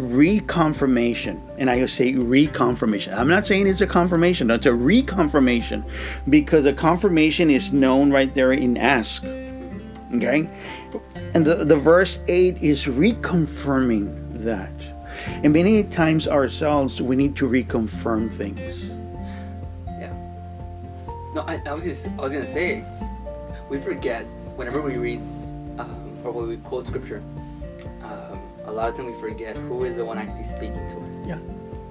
[0.00, 3.16] reconfirmation, and I say reconfirmation.
[3.16, 5.88] I'm not saying it's a confirmation; it's a reconfirmation
[6.28, 9.24] because a confirmation is known right there in ask.
[10.14, 10.50] Okay,
[11.34, 14.72] and the, the verse 8 is reconfirming that.
[15.44, 18.90] And many times ourselves, we need to reconfirm things.
[19.86, 20.12] Yeah.
[21.34, 22.84] No, I, I was just I was gonna say,
[23.68, 24.24] we forget
[24.56, 25.20] whenever we read
[25.78, 27.22] um, or when we quote scripture.
[28.70, 31.26] A lot of time we forget who is the one actually speaking to us.
[31.26, 31.40] Yeah.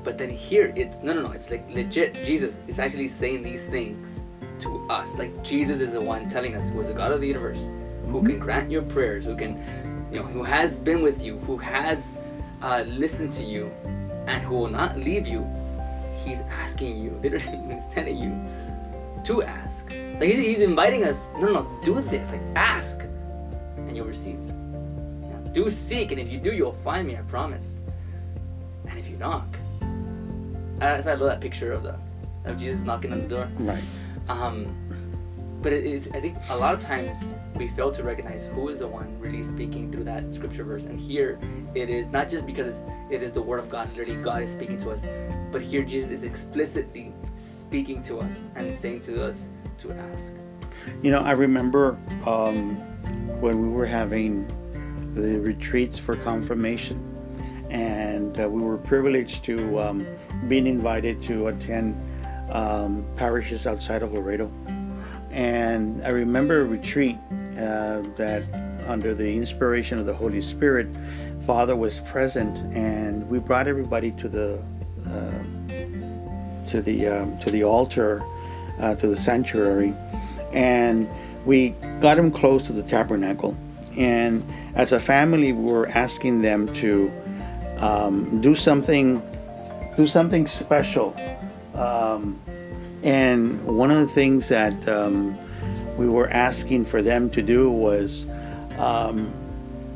[0.02, 3.66] But then here it's no no no it's like legit Jesus is actually saying these
[3.66, 4.22] things
[4.60, 5.18] to us.
[5.18, 7.70] Like Jesus is the one telling us who is the God of the universe,
[8.06, 9.58] who can grant your prayers, who can
[10.10, 12.14] you know, who has been with you, who has
[12.62, 13.70] uh, listened to you,
[14.28, 15.46] and who will not leave you.
[16.24, 18.40] He's asking you, literally he's telling you
[19.26, 19.92] to ask.
[20.14, 22.32] Like he's, he's inviting us, no no no, do this.
[22.32, 23.02] Like ask
[23.76, 24.40] and you'll receive.
[25.52, 27.82] Do seek, and if you do, you'll find me, I promise.
[28.88, 29.48] And if you knock,
[30.82, 31.98] uh, so I love that picture of the
[32.46, 33.50] of Jesus knocking on the door.
[33.60, 33.84] Right.
[34.28, 34.76] Um,
[35.62, 38.80] but it is, I think a lot of times we fail to recognize who is
[38.80, 40.86] the one really speaking through that scripture verse.
[40.86, 41.38] And here
[41.76, 44.52] it is not just because it's, it is the word of God, literally God is
[44.52, 45.06] speaking to us,
[45.52, 50.34] but here Jesus is explicitly speaking to us and saying to us to ask.
[51.02, 52.76] You know, I remember um,
[53.42, 54.50] when we were having
[55.14, 56.98] the retreats for confirmation,
[57.70, 60.08] and uh, we were privileged to um,
[60.48, 61.96] being invited to attend
[62.52, 64.52] um, parishes outside of Laredo.
[65.32, 68.44] And I remember a retreat uh, that,
[68.88, 70.88] under the inspiration of the Holy Spirit,
[71.46, 74.64] Father was present, and we brought everybody to the
[75.10, 75.44] uh,
[76.68, 78.22] to the um, to the altar,
[78.80, 79.94] uh, to the sanctuary,
[80.52, 81.10] and
[81.46, 81.70] we
[82.00, 83.56] got them close to the tabernacle.
[83.98, 87.12] And as a family, we were asking them to
[87.78, 89.22] um, do something,
[89.96, 91.16] do something special.
[91.76, 92.40] Um,
[93.04, 95.38] and one of the things that um,
[95.98, 98.28] we were asking for them to do was
[98.78, 99.32] um,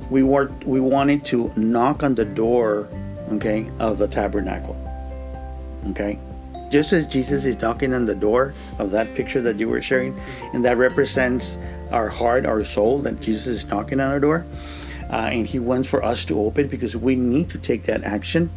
[0.10, 2.88] we were we wanted to knock on the door,
[3.32, 4.78] okay, of the tabernacle.
[5.90, 6.20] Okay,
[6.70, 10.20] just as Jesus is knocking on the door of that picture that you were sharing,
[10.54, 11.58] and that represents
[11.94, 14.46] our heart, our soul, that Jesus is knocking on our door.
[15.10, 18.50] Uh, and he wants for us to open because we need to take that action.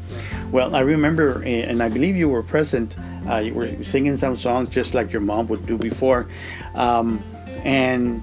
[0.51, 2.97] Well, I remember, and I believe you were present.
[3.29, 6.29] Uh, you were singing some songs just like your mom would do before,
[6.75, 7.23] um,
[7.63, 8.23] and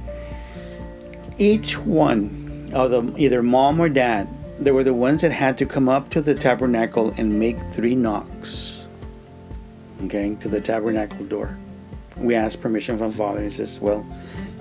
[1.37, 4.27] each one of them, either mom or dad,
[4.59, 7.95] they were the ones that had to come up to the tabernacle and make three
[7.95, 8.87] knocks.
[10.05, 11.57] Okay, to the tabernacle door.
[12.17, 13.43] We asked permission from Father.
[13.43, 14.05] He says, "Well,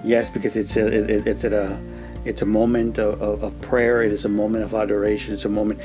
[0.04, 1.80] yes, because it's a, it, it's at a."
[2.24, 4.04] It's a moment of, of, of, prayer.
[4.04, 5.34] It is a moment of adoration.
[5.34, 5.80] It's a moment.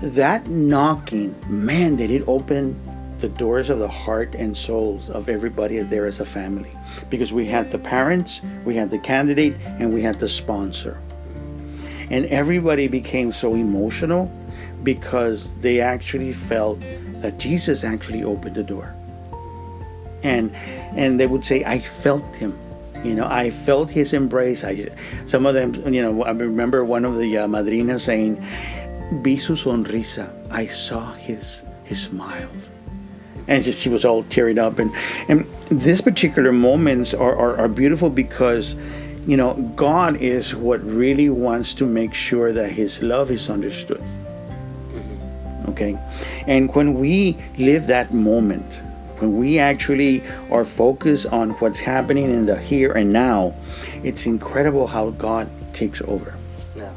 [0.00, 2.80] That knocking, man, did it open
[3.18, 6.70] the doors of the heart and souls of everybody as there as a family.
[7.10, 11.00] Because we had the parents, we had the candidate, and we had the sponsor.
[12.10, 14.32] And everybody became so emotional
[14.82, 16.80] because they actually felt
[17.20, 18.94] that Jesus actually opened the door.
[20.22, 20.54] And
[20.96, 22.56] and they would say, I felt him.
[23.04, 24.64] You know, I felt his embrace.
[24.64, 24.88] I,
[25.24, 28.42] some of them, you know, I remember one of the uh, madrinas saying,
[29.22, 32.50] "Vi su sonrisa." I saw his his smile,
[33.46, 34.78] and just, she was all tearing up.
[34.78, 34.92] And
[35.28, 38.74] and these particular moments are, are, are beautiful because,
[39.26, 44.02] you know, God is what really wants to make sure that His love is understood.
[45.68, 45.96] Okay,
[46.48, 48.82] and when we live that moment
[49.20, 53.54] when we actually are focused on what's happening in the here and now,
[54.04, 56.34] it's incredible how God takes over.
[56.76, 56.92] Yeah.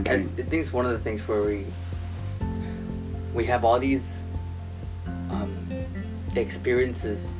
[0.00, 0.14] Okay.
[0.14, 1.66] I think it's one of the things where we
[3.34, 4.24] we have all these
[5.30, 5.56] um,
[6.36, 7.36] experiences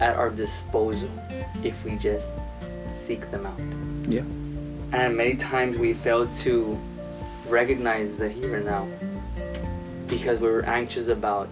[0.00, 1.08] at our disposal
[1.62, 2.40] if we just
[2.88, 3.58] seek them out.
[4.10, 4.22] Yeah.
[4.92, 6.78] And many times we fail to
[7.48, 8.88] recognize the here and now
[10.06, 11.48] because we were anxious about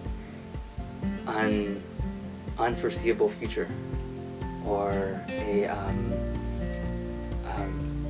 [1.27, 1.81] an
[2.57, 3.69] unforeseeable future
[4.65, 6.13] or a um,
[7.45, 8.05] um,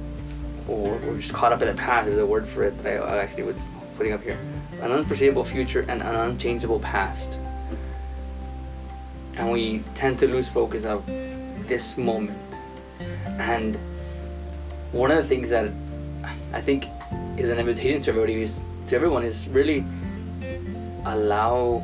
[0.68, 2.08] or we're just caught up in the past.
[2.08, 3.62] There's a word for it that I actually was
[3.98, 4.38] putting up here.
[4.82, 7.38] An unforeseeable future and an unchangeable past.
[9.36, 11.06] And we tend to lose focus of
[11.68, 12.38] this moment.
[13.40, 13.78] And
[14.92, 15.72] one of the things that
[16.54, 16.86] I think
[17.38, 19.84] is an invitation to everybody is to everyone is really
[21.06, 21.84] allow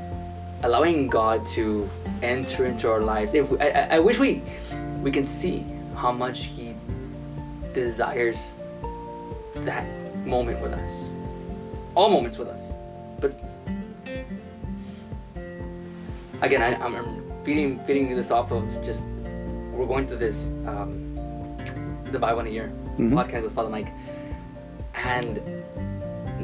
[0.63, 1.89] allowing God to
[2.21, 3.33] enter into our lives.
[3.33, 4.41] If we, I, I- wish we
[5.01, 6.73] we can see how much He
[7.73, 8.55] desires
[9.65, 9.85] that
[10.25, 11.13] moment with us,
[11.95, 12.73] all moments with us.
[13.19, 13.33] But
[16.41, 19.03] again, I, I'm, I'm feeding feeding this off of just
[19.73, 21.57] we're going through this um,
[22.11, 23.11] the Bible in a year Mhm.
[23.13, 23.87] podcast with Father Mike,
[24.95, 25.39] and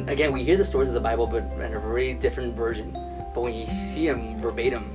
[0.10, 2.96] again we hear the stories of the Bible, but in a very different version.
[3.38, 4.90] But when you see them verbatim,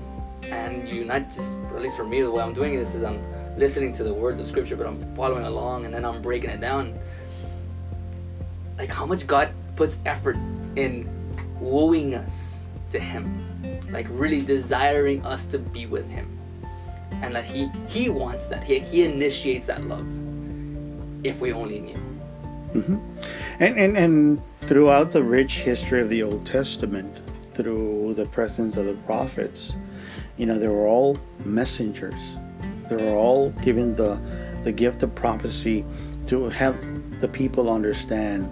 [0.51, 3.23] and you not just, at least for me, the way I'm doing this is I'm
[3.57, 6.61] listening to the words of Scripture, but I'm following along, and then I'm breaking it
[6.61, 6.99] down.
[8.77, 10.35] Like how much God puts effort
[10.75, 11.09] in
[11.61, 12.59] wooing us
[12.91, 13.47] to Him,
[13.93, 16.37] like really desiring us to be with Him,
[17.23, 18.65] and that He He wants that.
[18.65, 20.05] He He initiates that love.
[21.23, 22.01] If we only knew.
[22.75, 22.99] Mm-hmm.
[23.61, 27.22] And, and, and throughout the rich history of the Old Testament,
[27.63, 29.77] through the presence of the prophets,
[30.37, 32.37] you know, they were all messengers.
[32.89, 34.21] They were all given the,
[34.65, 35.85] the gift of prophecy
[36.27, 36.77] to have
[37.21, 38.51] the people understand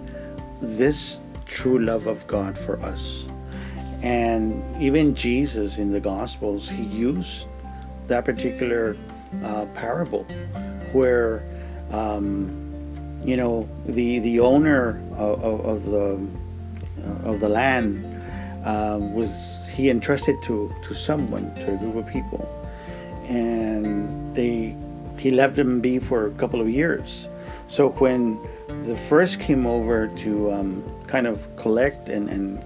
[0.61, 3.27] this true love of God for us.
[4.01, 7.47] And even Jesus in the Gospels, he used
[8.07, 8.95] that particular
[9.43, 10.23] uh, parable
[10.91, 11.43] where
[11.91, 12.57] um,
[13.23, 16.27] you know the the owner of, of, of the
[17.05, 18.10] uh, of the land
[18.63, 22.47] uh, was he entrusted to to someone to a group of people.
[23.27, 24.75] And they
[25.17, 27.29] he left them be for a couple of years.
[27.67, 28.39] So when
[28.85, 32.63] the first came over to um, kind of collect and, and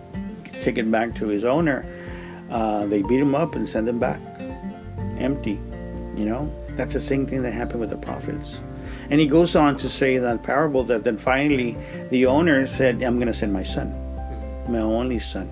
[0.63, 1.85] take it back to his owner
[2.49, 4.21] uh, they beat him up and sent him back.
[5.17, 5.59] Empty
[6.15, 6.51] you know?
[6.75, 8.61] That's the same thing that happened with the prophets.
[9.09, 11.77] And he goes on to say that parable that then finally
[12.09, 13.93] the owner said, I'm going to send my son,
[14.67, 15.49] my only son.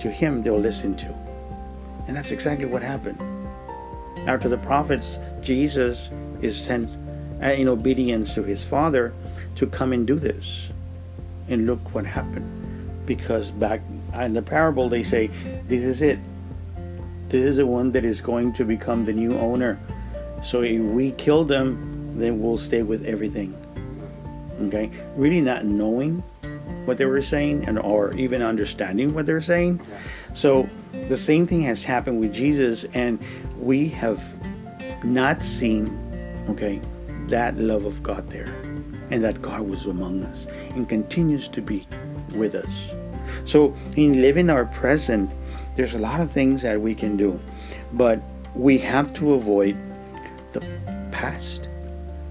[0.00, 1.14] To him they'll listen to.
[2.06, 3.20] And that's exactly what happened.
[4.26, 6.10] After the prophets, Jesus
[6.42, 6.88] is sent
[7.42, 9.14] uh, in obedience to his father
[9.56, 10.72] to come and do this.
[11.48, 12.48] And look what happened.
[13.06, 13.80] Because back
[14.14, 15.28] in the parable, they say,
[15.68, 16.18] This is it.
[17.28, 19.78] This is the one that is going to become the new owner.
[20.42, 23.54] So if we kill them, then we'll stay with everything.
[24.62, 24.90] Okay?
[25.16, 26.22] Really not knowing
[26.84, 29.80] what they were saying and or even understanding what they're saying.
[30.34, 33.18] So the same thing has happened with Jesus and
[33.58, 34.22] we have
[35.04, 35.88] not seen,
[36.48, 36.80] okay,
[37.28, 38.54] that love of God there
[39.10, 41.86] and that God was among us and continues to be
[42.34, 42.94] with us.
[43.44, 45.30] So in living our present,
[45.76, 47.40] there's a lot of things that we can do,
[47.92, 48.20] but
[48.54, 49.76] we have to avoid
[50.52, 50.60] the
[51.12, 51.68] past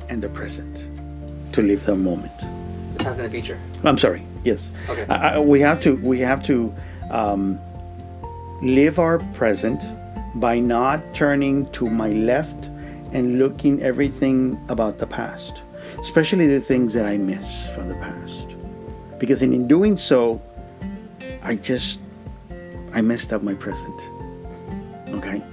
[0.10, 0.90] and the present
[1.54, 2.38] to live the moment.
[2.98, 3.60] The past and the future.
[3.84, 4.24] I'm sorry.
[4.44, 4.72] Yes.
[4.90, 5.06] Okay.
[5.10, 5.96] I, I, we have to.
[5.98, 6.74] We have to
[7.12, 7.60] um,
[8.62, 9.84] live our present
[10.36, 12.66] by not turning to my left
[13.12, 15.64] and looking everything about the past,
[16.00, 18.56] especially the things that I miss from the past,
[19.18, 20.42] because in doing so,
[21.42, 22.00] I just
[22.94, 24.10] I messed up my present.
[25.10, 25.44] Okay,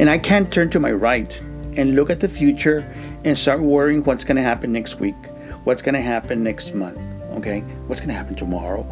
[0.00, 1.40] and I can't turn to my right
[1.76, 2.84] and look at the future
[3.24, 5.14] and start worrying what's going to happen next week,
[5.64, 6.98] what's going to happen next month,
[7.34, 8.86] okay, what's going to happen tomorrow.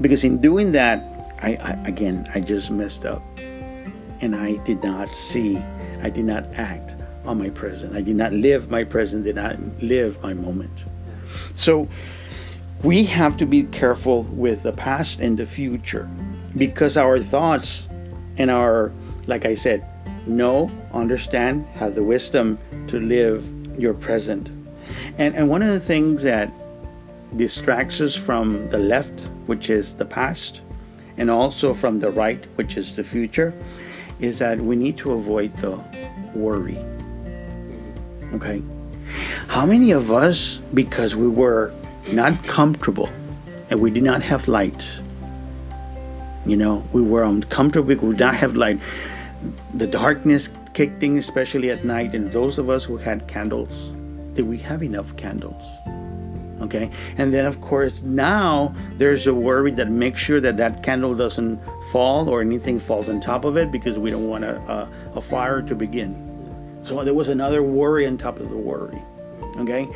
[0.00, 1.04] Because in doing that,
[1.42, 3.22] I, I again, I just messed up,
[4.20, 5.58] and I did not see,
[6.02, 6.94] I did not act
[7.24, 10.84] on my present, I did not live my present, did not live my moment.
[11.54, 11.88] So
[12.82, 16.08] we have to be careful with the past and the future
[16.56, 17.86] because our thoughts
[18.38, 18.90] and our,
[19.26, 19.86] like I said,
[20.26, 22.58] know, understand, have the wisdom
[22.88, 23.46] to live
[23.78, 24.48] your present.
[25.18, 26.50] And, and one of the things that
[27.36, 30.60] distracts us from the left, which is the past,
[31.16, 33.54] and also from the right, which is the future,
[34.20, 35.78] is that we need to avoid the
[36.34, 36.78] worry.
[38.34, 38.62] Okay?
[39.48, 41.72] How many of us, because we were
[42.12, 43.08] not comfortable
[43.70, 44.86] and we did not have light,
[46.46, 48.80] you know, we were uncomfortable, we did not have light,
[49.74, 53.90] the darkness kicked in, especially at night, and those of us who had candles,
[54.34, 55.64] did we have enough candles?
[56.60, 61.14] Okay, and then of course now there's a worry that make sure that that candle
[61.14, 64.90] doesn't fall or anything falls on top of it because we don't want a, a,
[65.16, 66.26] a fire to begin.
[66.82, 69.00] So there was another worry on top of the worry.
[69.56, 69.88] Okay,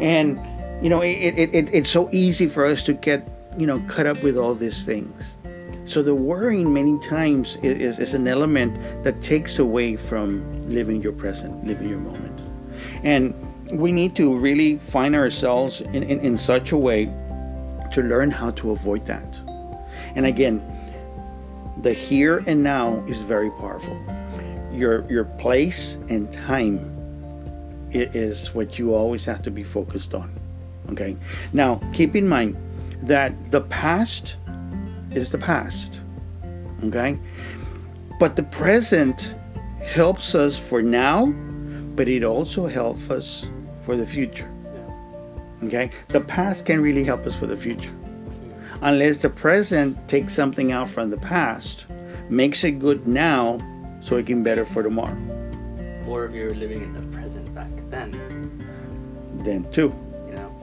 [0.00, 0.38] and
[0.82, 4.06] you know it, it, it, it's so easy for us to get you know cut
[4.06, 5.36] up with all these things.
[5.84, 11.12] So the worrying many times is, is an element that takes away from living your
[11.12, 12.44] present, living your moment.
[13.02, 13.34] And
[13.72, 17.06] we need to really find ourselves in, in, in such a way
[17.92, 19.40] to learn how to avoid that.
[20.14, 20.62] And again,
[21.82, 23.96] the here and now is very powerful.
[24.72, 26.96] Your your place and time
[27.92, 30.32] it is what you always have to be focused on.
[30.90, 31.16] Okay?
[31.52, 32.56] Now, keep in mind
[33.02, 34.36] that the past
[35.10, 36.00] is the past.
[36.84, 37.18] Okay?
[38.18, 39.34] But the present
[39.82, 41.26] helps us for now,
[41.96, 43.50] but it also helps us
[43.90, 44.48] for the future.
[45.64, 45.90] Okay?
[46.08, 47.92] The past can really help us for the future.
[48.82, 51.86] Unless the present takes something out from the past,
[52.28, 53.58] makes it good now
[54.00, 55.18] so it can better for tomorrow.
[56.06, 58.12] Or if you're living in the present back then,
[59.42, 59.92] Then too.
[60.28, 60.54] you know.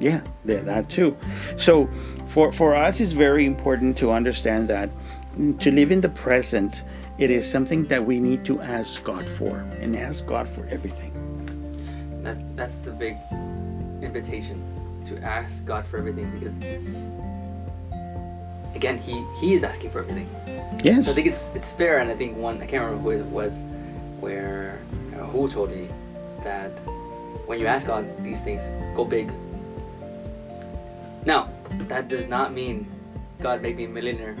[0.00, 1.16] Yeah, that, that too.
[1.56, 1.88] So
[2.26, 4.90] for for us it's very important to understand that
[5.60, 6.82] to live in the present
[7.18, 11.11] it is something that we need to ask God for and ask God for everything.
[12.22, 13.16] That's that's the big
[14.02, 14.62] invitation
[15.06, 16.56] to ask God for everything because
[18.74, 20.28] again he he is asking for everything.
[20.82, 21.06] Yes.
[21.06, 23.24] So I think it's it's fair, and I think one I can't remember who it
[23.26, 23.62] was,
[24.20, 24.78] where
[25.14, 25.88] uh, who told me
[26.44, 26.70] that
[27.46, 29.30] when you ask God these things, go big.
[31.26, 31.48] Now
[31.88, 32.86] that does not mean
[33.40, 34.36] God make me a millionaire.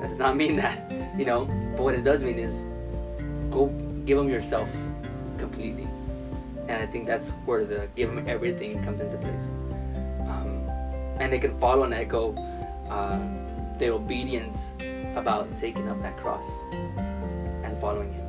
[0.00, 1.46] That does not mean that, you know.
[1.76, 2.64] But what it does mean is
[3.50, 3.66] go
[4.04, 4.68] give him yourself
[5.38, 5.86] completely,
[6.68, 9.52] and I think that's where the give him everything comes into place.
[10.28, 10.62] Um,
[11.20, 12.34] and they can follow and echo
[12.90, 13.18] uh,
[13.78, 14.74] the obedience
[15.16, 16.44] about taking up that cross
[17.64, 18.24] and following him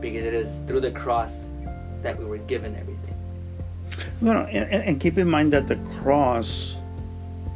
[0.00, 1.48] because it is through the cross
[2.02, 3.14] that we were given everything
[4.20, 6.76] Well, and- and keep in mind that the cross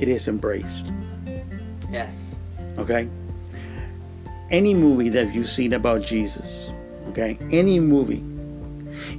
[0.01, 0.87] it is embraced.
[1.91, 2.37] yes
[2.79, 3.07] Okay?
[4.51, 6.73] Any movie that you've seen about Jesus,
[7.09, 7.39] okay?
[7.53, 8.23] Any movie,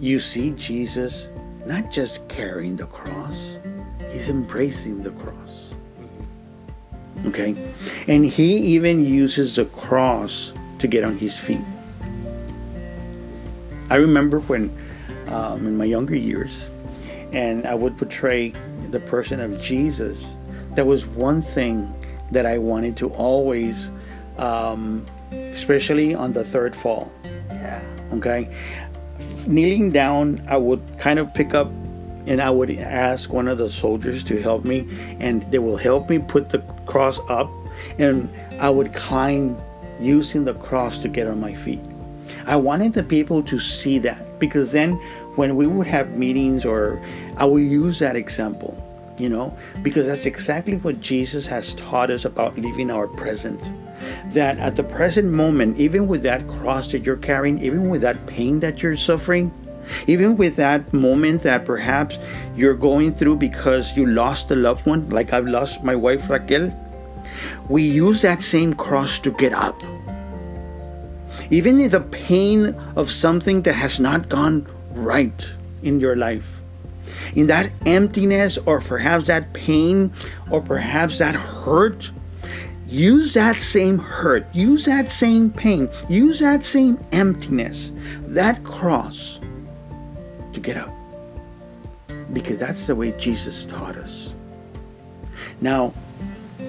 [0.03, 1.29] you see Jesus
[1.65, 3.57] not just carrying the cross,
[4.11, 5.73] he's embracing the cross.
[7.25, 7.55] Okay?
[8.09, 11.61] And he even uses the cross to get on his feet.
[13.89, 14.77] I remember when,
[15.27, 16.69] um, in my younger years,
[17.31, 18.51] and I would portray
[18.91, 20.35] the person of Jesus,
[20.71, 21.95] there was one thing
[22.31, 23.89] that I wanted to always,
[24.37, 27.81] um, especially on the third fall, yeah
[28.13, 28.49] okay?
[29.47, 31.67] Kneeling down, I would kind of pick up
[32.25, 34.87] and I would ask one of the soldiers to help me,
[35.19, 37.49] and they will help me put the cross up,
[37.99, 38.29] and
[38.59, 39.57] I would climb
[39.99, 41.81] using the cross to get on my feet.
[42.45, 44.93] I wanted the people to see that because then
[45.35, 47.01] when we would have meetings or
[47.37, 48.77] I would use that example,
[49.17, 53.71] you know, because that's exactly what Jesus has taught us about living our present.
[54.27, 58.25] That at the present moment, even with that cross that you're carrying, even with that
[58.25, 59.51] pain that you're suffering,
[60.07, 62.17] even with that moment that perhaps
[62.55, 66.71] you're going through because you lost a loved one, like I've lost my wife Raquel,
[67.69, 69.81] we use that same cross to get up.
[71.49, 76.61] Even in the pain of something that has not gone right in your life,
[77.35, 80.11] in that emptiness, or perhaps that pain,
[80.49, 82.11] or perhaps that hurt,
[82.93, 87.91] use that same hurt, use that same pain, use that same emptiness,
[88.21, 89.39] that cross
[90.53, 90.93] to get up.
[92.31, 94.35] Because that's the way Jesus taught us.
[95.59, 95.93] Now,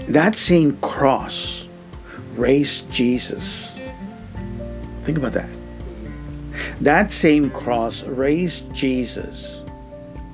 [0.09, 1.69] that same cross
[2.37, 3.75] raised Jesus.
[5.05, 5.51] Think about that.
[6.81, 9.63] That same cross raised Jesus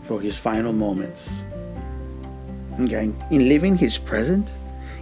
[0.05, 1.43] for his final moments.
[2.81, 3.13] Okay?
[3.31, 4.53] In living his present,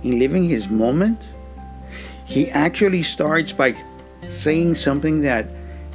[0.03, 1.35] in living his moment,
[2.25, 3.75] he actually starts by
[4.29, 5.47] saying something that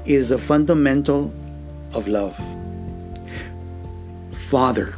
[0.05, 1.33] is the fundamental
[1.93, 2.37] of love.
[4.49, 4.95] Father,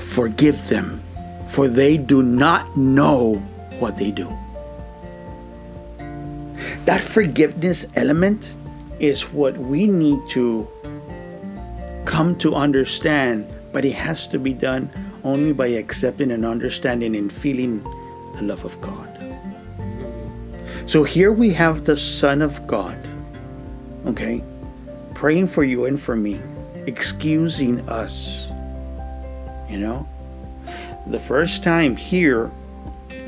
[0.00, 1.00] forgive them,
[1.48, 3.34] for they do not know
[3.78, 4.28] what they do.
[6.84, 8.54] That forgiveness element
[8.98, 10.68] is what we need to
[12.04, 14.90] come to understand, but it has to be done
[15.22, 17.84] only by accepting and understanding and feeling
[18.40, 19.08] the love of God.
[20.86, 22.98] So here we have the Son of God,
[24.06, 24.42] okay,
[25.14, 26.40] praying for you and for me,
[26.86, 28.50] excusing us.
[29.68, 30.08] You know,
[31.06, 32.46] the first time here,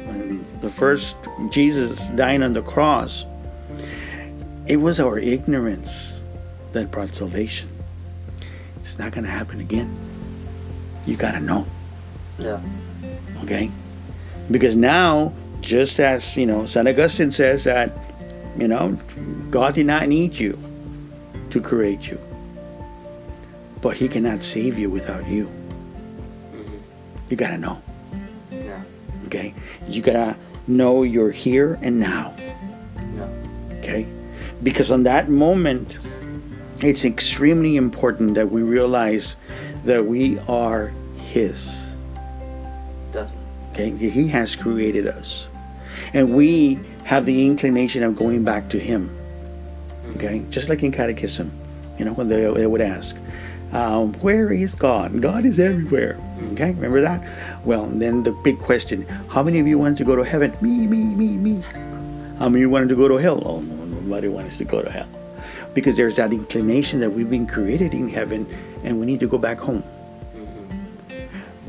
[0.06, 1.16] when the first
[1.50, 3.26] Jesus dying on the cross,
[4.66, 6.20] it was our ignorance
[6.72, 7.68] that brought salvation.
[8.80, 9.94] It's not going to happen again.
[11.06, 11.66] You got to know,
[12.38, 12.60] yeah
[13.42, 13.70] okay?
[14.50, 16.88] Because now, just as, you know, St.
[16.88, 17.92] Augustine says that,
[18.58, 18.98] you know,
[19.50, 20.58] God did not need you
[21.50, 22.18] to create you,
[23.80, 25.46] but He cannot save you without you.
[25.46, 26.76] Mm-hmm.
[27.30, 27.82] You got to know,
[28.50, 28.82] yeah
[29.32, 29.54] okay?
[29.88, 30.36] You got to
[30.66, 32.34] know you're here and now.
[33.16, 33.28] Yeah.
[33.78, 34.06] Okay?
[34.62, 35.96] Because on that moment,
[36.80, 39.36] it's extremely important that we realize
[39.84, 41.81] that we are His.
[43.72, 45.48] Okay, He has created us,
[46.12, 49.10] and we have the inclination of going back to Him.
[50.16, 51.50] Okay, just like in catechism,
[51.98, 53.16] you know, when they, they would ask,
[53.72, 56.18] um, "Where is God?" God is everywhere.
[56.52, 57.24] Okay, remember that?
[57.64, 60.52] Well, then the big question: How many of you want to go to heaven?
[60.60, 61.64] Me, me, me, me.
[62.38, 63.42] How many of you wanted to go to hell?
[63.42, 65.08] Oh, no, nobody wants to go to hell,
[65.72, 68.46] because there's that inclination that we've been created in heaven,
[68.84, 69.82] and we need to go back home.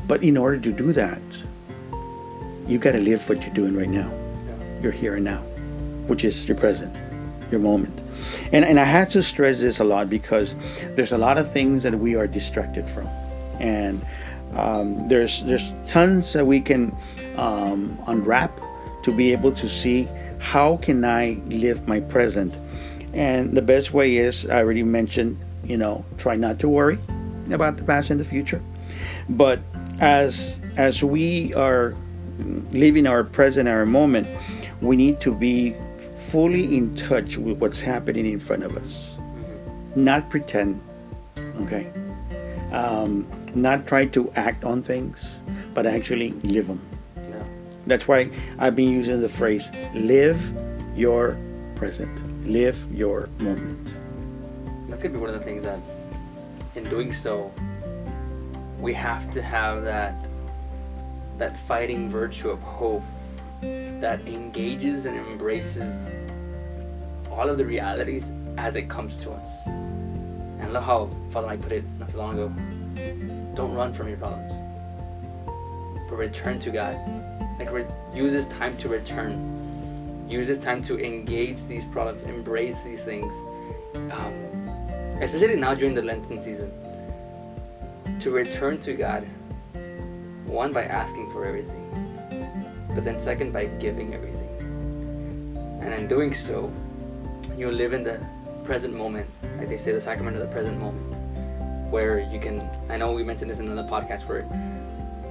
[0.06, 1.22] But in order to do that,
[2.66, 4.10] you got to live what you're doing right now.
[4.82, 5.42] You're here and now,
[6.06, 6.94] which is your present,
[7.50, 8.02] your moment.
[8.52, 10.54] And, and I had to stress this a lot because
[10.96, 13.06] there's a lot of things that we are distracted from.
[13.60, 14.04] And
[14.54, 16.96] um, there's, there's tons that we can
[17.36, 18.60] um, unwrap
[19.02, 20.08] to be able to see
[20.38, 22.56] how can I live my present.
[23.12, 26.98] And the best way is, I already mentioned, you know, try not to worry
[27.50, 28.60] about the past and the future.
[29.28, 29.60] But
[30.00, 31.94] as as we are
[32.72, 34.26] living our present, our moment,
[34.80, 35.74] we need to be
[36.16, 39.18] fully in touch with what's happening in front of us.
[39.94, 40.82] Not pretend,
[41.60, 41.90] okay?
[42.72, 45.38] Um, not try to act on things,
[45.74, 46.80] but actually live them.
[47.16, 47.44] Yeah.
[47.86, 50.40] That's why I've been using the phrase live
[50.96, 51.38] your
[51.76, 53.88] present, live your moment.
[54.88, 55.78] That's gonna be one of the things that,
[56.74, 57.52] in doing so,
[58.80, 60.26] we have to have that
[61.38, 63.02] that fighting virtue of hope
[63.60, 66.10] that engages and embraces
[67.30, 69.66] all of the realities as it comes to us.
[69.66, 72.52] And look how Father Mike put it not so long ago.
[73.54, 74.54] Don't run from your problems,
[76.08, 76.96] but return to God.
[77.58, 80.26] Like re- use this time to return.
[80.28, 83.32] Use this time to engage these problems, embrace these things.
[84.10, 84.34] Um,
[85.20, 86.72] especially now during the Lenten season,
[88.20, 89.26] to return to God,
[90.54, 91.82] one by asking for everything,
[92.94, 94.48] but then second by giving everything.
[95.82, 96.72] And in doing so,
[97.58, 98.24] you live in the
[98.62, 99.28] present moment,
[99.58, 101.18] like they say, the sacrament of the present moment,
[101.90, 102.62] where you can.
[102.88, 104.48] I know we mentioned this in another podcast where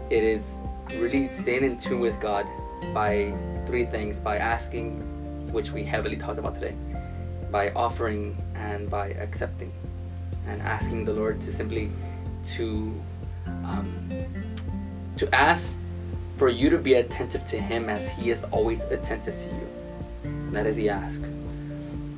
[0.10, 0.60] it is
[1.00, 2.46] really staying in tune with God
[2.94, 3.34] by
[3.66, 5.00] three things: by asking,
[5.52, 6.76] which we heavily talked about today,
[7.50, 9.72] by offering, and by accepting,
[10.48, 11.90] and asking the Lord to simply
[12.56, 12.94] to
[13.64, 14.23] um,
[15.18, 15.86] to ask
[16.38, 20.52] for you to be attentive to Him as He is always attentive to you.
[20.52, 21.22] That is the ask.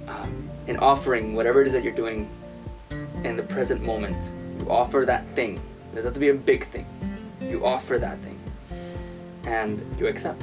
[0.07, 2.29] Um, in offering whatever it is that you're doing
[3.23, 5.55] in the present moment, you offer that thing.
[5.55, 6.85] It doesn't have to be a big thing.
[7.41, 8.39] You offer that thing,
[9.45, 10.41] and you accept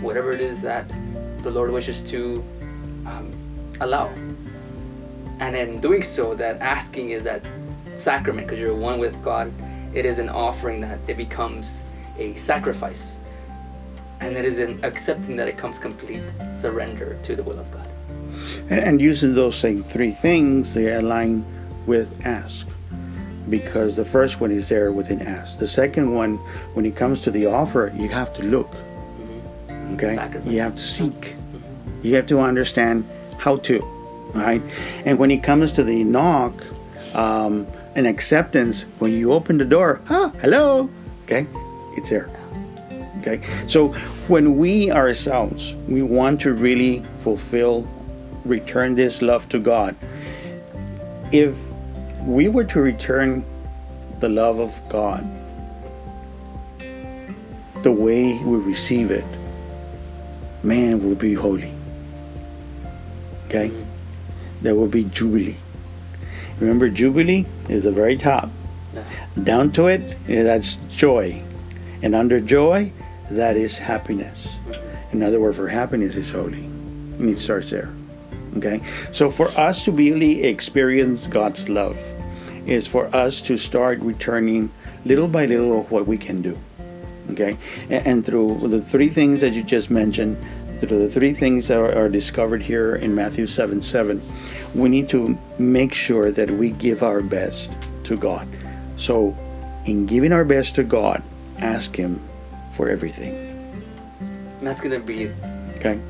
[0.00, 0.88] whatever it is that
[1.42, 2.44] the Lord wishes to
[3.06, 3.32] um,
[3.80, 4.08] allow.
[5.40, 7.46] And in doing so, that asking is that
[7.94, 9.52] sacrament because you're one with God.
[9.94, 11.82] It is an offering that it becomes
[12.20, 13.18] a sacrifice.
[14.20, 17.88] And it is in accepting that it comes complete surrender to the will of God.
[18.68, 21.44] And, and using those same three things, they align
[21.86, 22.68] with ask.
[23.48, 25.58] Because the first one is there within ask.
[25.58, 26.36] The second one,
[26.74, 28.72] when it comes to the offer, you have to look.
[29.94, 30.14] Okay?
[30.14, 30.52] Sacrifice.
[30.52, 31.36] You have to seek.
[32.02, 33.08] You have to understand
[33.38, 33.80] how to.
[34.34, 34.62] Right?
[35.04, 36.52] And when it comes to the knock,
[37.14, 40.88] um, and acceptance, when you open the door, ah, hello,
[41.24, 41.46] okay,
[41.96, 42.30] it's there.
[43.18, 43.88] Okay, so
[44.28, 47.86] when we ourselves, we want to really fulfill,
[48.44, 49.94] return this love to God.
[51.30, 51.54] If
[52.22, 53.44] we were to return
[54.20, 55.26] the love of God
[57.82, 59.24] the way we receive it,
[60.62, 61.72] man, will be holy.
[63.46, 63.70] Okay,
[64.62, 65.56] there will be jubilee.
[66.60, 68.50] Remember, Jubilee is the very top.
[69.42, 71.42] Down to it, that's joy.
[72.02, 72.92] And under joy,
[73.30, 74.58] that is happiness.
[75.12, 76.64] Another word for happiness is holy.
[76.64, 77.92] And it starts there.
[78.56, 78.80] Okay?
[79.12, 81.98] So for us to really experience God's love
[82.66, 84.72] is for us to start returning
[85.04, 86.58] little by little of what we can do.
[87.30, 87.56] Okay?
[87.88, 90.38] And, and through the three things that you just mentioned,
[90.80, 94.20] through the three things that are, are discovered here in Matthew 7 7,
[94.74, 98.48] we need to make sure that we give our best to God.
[98.96, 99.36] So,
[99.84, 101.22] in giving our best to God,
[101.60, 102.20] ask Him
[102.72, 103.34] for everything.
[104.58, 105.30] And that's going to be
[105.78, 106.00] Okay?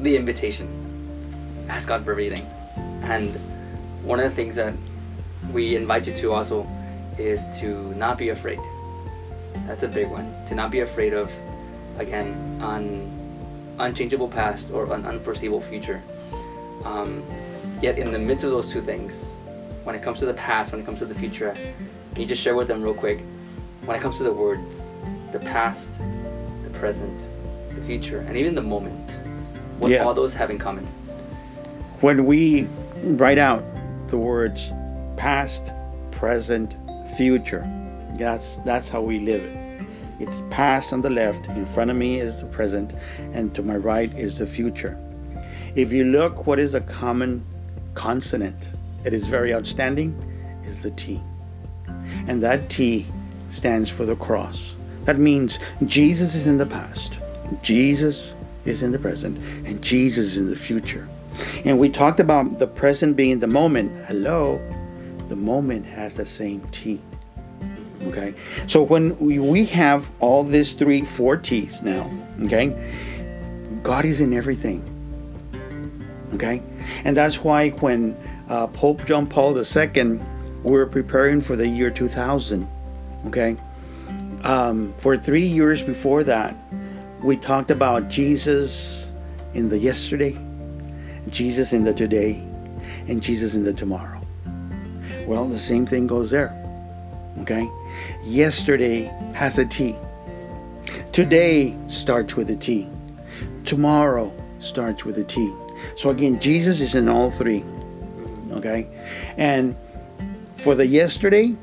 [0.00, 0.66] the invitation.
[1.68, 2.46] Ask God for everything.
[3.02, 3.34] And
[4.02, 4.74] one of the things that
[5.52, 6.66] we invite you to also
[7.18, 8.58] is to not be afraid.
[9.66, 10.34] That's a big one.
[10.46, 11.30] To not be afraid of,
[11.98, 12.28] again,
[12.60, 13.10] an
[13.78, 16.02] unchangeable past or an unforeseeable future.
[16.84, 17.22] Um,
[17.80, 19.36] Yet in the midst of those two things,
[19.84, 21.52] when it comes to the past, when it comes to the future,
[22.12, 23.20] can you just share with them real quick?
[23.88, 24.92] When it comes to the words,
[25.32, 25.94] the past,
[26.62, 27.26] the present,
[27.74, 29.18] the future, and even the moment,
[29.78, 30.04] what Yeah.
[30.04, 30.86] all those have in common?
[32.02, 32.68] when we
[33.02, 33.64] write out
[34.08, 34.74] the words
[35.16, 35.72] past,
[36.10, 36.76] present,
[37.16, 37.66] future,
[38.18, 39.86] that's that's how we live it.
[40.20, 42.92] It's past on the left, in front of me is the present,
[43.32, 44.98] and to my right is the future.
[45.76, 47.42] If you look, what is a common
[47.94, 48.68] consonant
[49.02, 50.12] that is very outstanding
[50.62, 51.22] is the T.
[52.26, 53.06] And that T
[53.48, 54.76] stands for the cross.
[55.04, 57.18] That means Jesus is in the past,
[57.62, 58.34] Jesus
[58.64, 61.08] is in the present, and Jesus is in the future.
[61.64, 63.92] And we talked about the present being the moment.
[64.06, 64.60] Hello,
[65.28, 67.00] the moment has the same T.
[68.04, 68.34] Okay,
[68.66, 72.10] so when we, we have all these three, four T's now,
[72.44, 72.76] okay,
[73.82, 74.84] God is in everything.
[76.34, 76.62] Okay,
[77.04, 78.16] and that's why when
[78.48, 80.20] uh, Pope John Paul II,
[80.62, 82.68] we were preparing for the year 2000,
[83.28, 83.56] okay,
[84.42, 86.54] um, for three years before that,
[87.22, 89.12] we talked about Jesus
[89.54, 90.36] in the yesterday,
[91.28, 92.44] Jesus in the today,
[93.08, 94.20] and Jesus in the tomorrow.
[95.26, 96.54] Well, the same thing goes there.
[97.40, 97.70] Okay?
[98.24, 99.04] Yesterday
[99.34, 99.96] has a T.
[101.12, 102.88] Today starts with a T.
[103.64, 105.52] Tomorrow starts with a T.
[105.96, 107.64] So again, Jesus is in all three.
[108.52, 108.88] Okay?
[109.36, 109.76] And
[110.56, 111.56] for the yesterday,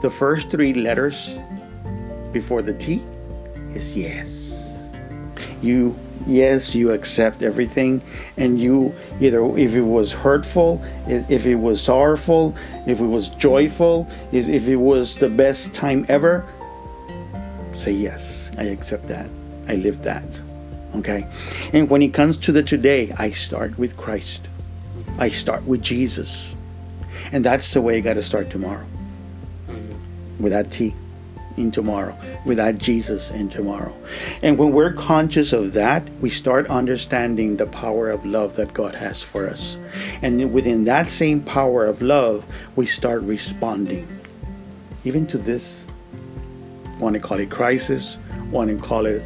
[0.00, 1.38] the first three letters
[2.32, 3.02] before the T
[3.72, 4.88] is yes.
[5.62, 5.96] You
[6.26, 8.02] yes, you accept everything
[8.36, 12.54] and you either if it was hurtful, if it was sorrowful,
[12.86, 16.46] if it was joyful, if it was the best time ever,
[17.72, 18.50] say yes.
[18.58, 19.28] I accept that.
[19.68, 20.24] I live that.
[20.96, 21.26] Okay?
[21.72, 24.48] And when it comes to the today, I start with Christ.
[25.18, 26.56] I start with Jesus.
[27.32, 28.86] And that's the way I got to start tomorrow.
[30.40, 30.94] With T
[31.56, 33.96] in tomorrow, without Jesus in tomorrow.
[34.42, 38.94] And when we're conscious of that, we start understanding the power of love that God
[38.94, 39.78] has for us.
[40.22, 42.44] And within that same power of love,
[42.76, 44.06] we start responding.
[45.04, 45.86] Even to this,
[46.98, 48.18] want to call it crisis,
[48.50, 49.22] want to call it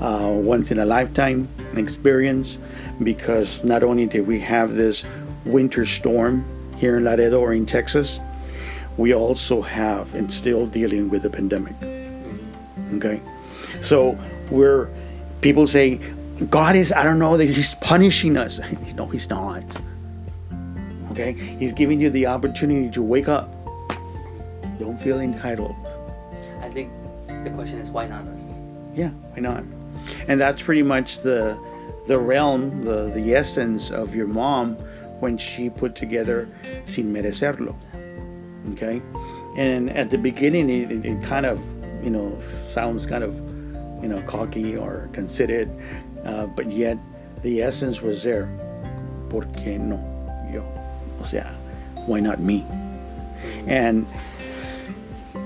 [0.00, 2.58] uh, once in a lifetime experience,
[3.02, 5.04] because not only did we have this
[5.44, 6.44] winter storm
[6.76, 8.20] here in Laredo or in Texas,
[9.00, 11.72] we also have and still dealing with the pandemic.
[11.80, 12.96] Mm-hmm.
[12.96, 13.20] Okay,
[13.80, 14.16] so
[14.50, 14.90] we're
[15.40, 15.96] people say
[16.50, 18.60] God is I don't know that He's punishing us.
[18.94, 19.64] No, He's not.
[21.12, 23.48] Okay, He's giving you the opportunity to wake up.
[24.78, 25.74] Don't feel entitled.
[26.60, 26.92] I think
[27.44, 28.50] the question is why not us?
[28.94, 29.64] Yeah, why not?
[30.28, 31.58] And that's pretty much the
[32.06, 34.74] the realm, the the essence of your mom
[35.20, 36.48] when she put together
[36.84, 37.74] Sin Merecerlo.
[38.72, 39.02] Okay,
[39.56, 41.60] and at the beginning, it, it, it kind of
[42.02, 43.34] you know sounds kind of
[44.02, 45.70] you know cocky or conceited,
[46.24, 46.98] uh, but yet
[47.42, 48.48] the essence was there.
[49.28, 49.98] ¿Por qué no
[50.52, 50.62] yo?
[51.20, 51.46] O sea,
[52.06, 52.66] why not me?
[53.66, 54.06] And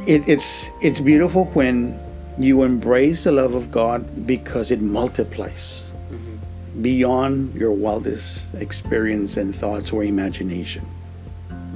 [0.07, 2.01] it, it's it's beautiful when
[2.39, 5.91] you embrace the love of God because it multiplies
[6.83, 10.85] beyond your wildest experience and thoughts or imagination.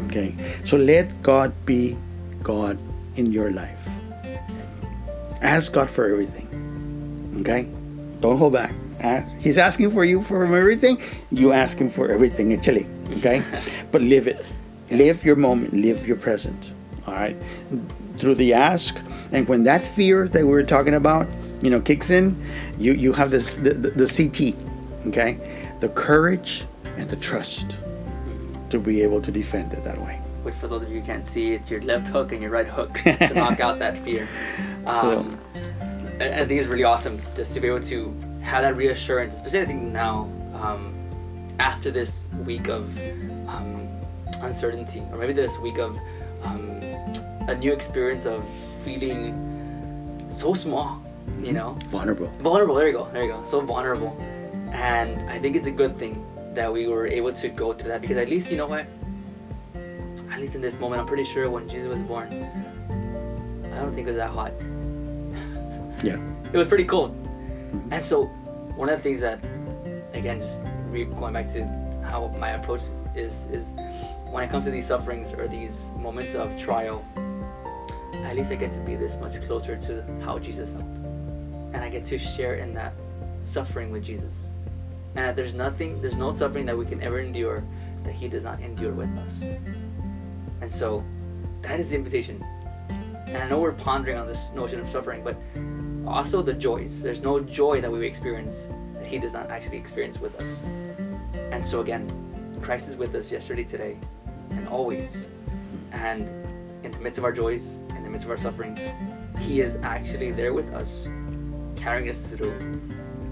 [0.08, 0.34] Okay,
[0.64, 1.94] so let God be
[2.42, 2.78] God
[3.16, 3.78] in your life.
[5.42, 6.48] Ask God for everything.
[7.40, 7.70] Okay,
[8.20, 8.72] don't hold back.
[9.02, 11.00] Uh, He's asking for you for everything.
[11.30, 12.86] You ask Him for everything, actually.
[13.18, 13.42] Okay,
[13.92, 14.44] but live it.
[14.90, 15.74] Live your moment.
[15.74, 16.72] Live your present.
[17.06, 17.36] All right,
[18.16, 18.98] through the ask,
[19.32, 21.26] and when that fear that we were talking about,
[21.60, 22.34] you know, kicks in,
[22.78, 24.56] you you have this the, the, the CT.
[25.08, 25.36] Okay,
[25.80, 26.64] the courage
[26.96, 27.76] and the trust
[28.70, 30.20] to be able to defend it that way.
[30.42, 32.66] Which, for those of you who can't see, it's your left hook and your right
[32.66, 34.28] hook to knock out that fear.
[35.00, 35.38] So- Um,
[36.20, 38.12] and I think it's really awesome just to be able to
[38.42, 40.92] have that reassurance, especially I think now, um,
[41.60, 42.82] after this week of
[43.48, 43.86] um,
[44.42, 45.96] uncertainty, or maybe this week of
[46.42, 46.80] um,
[47.48, 48.44] a new experience of
[48.84, 51.00] feeling so small,
[51.40, 52.28] you know, Vulnerable.
[52.40, 54.16] vulnerable there you go there you go so vulnerable
[54.72, 58.00] and i think it's a good thing that we were able to go through that
[58.00, 58.86] because at least you know what?
[60.30, 62.28] At least in this moment i'm pretty sure when jesus was born
[63.72, 64.52] i don't think it was that hot.
[66.04, 66.20] Yeah.
[66.52, 67.10] it was pretty cold.
[67.90, 68.26] And so
[68.76, 69.42] one of the things that
[70.14, 71.66] again just re- going back to
[72.04, 72.82] how my approach
[73.16, 73.74] is is
[74.30, 77.04] when it comes to these sufferings or these moments of trial
[78.24, 80.84] at least i get to be this much closer to how jesus felt.
[80.84, 82.92] And i get to share in that
[83.40, 84.50] suffering with jesus
[85.14, 87.64] and that there's nothing, there's no suffering that we can ever endure
[88.04, 89.42] that He does not endure with us.
[90.60, 91.04] And so,
[91.62, 92.44] that is the invitation.
[93.26, 95.36] And I know we're pondering on this notion of suffering, but
[96.06, 97.02] also the joys.
[97.02, 100.58] There's no joy that we experience that He does not actually experience with us.
[101.52, 102.08] And so, again,
[102.62, 103.96] Christ is with us yesterday, today,
[104.50, 105.28] and always.
[105.92, 106.28] And
[106.84, 108.80] in the midst of our joys, in the midst of our sufferings,
[109.40, 111.06] He is actually there with us,
[111.76, 112.56] carrying us through.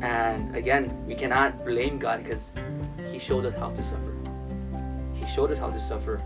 [0.03, 2.53] And again, we cannot blame God because
[3.11, 4.14] He showed us how to suffer.
[5.14, 6.20] He showed us how to suffer.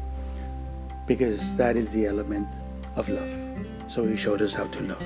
[1.07, 2.49] Because that is the element
[2.97, 3.33] of love.
[3.89, 5.05] So He showed us how to love.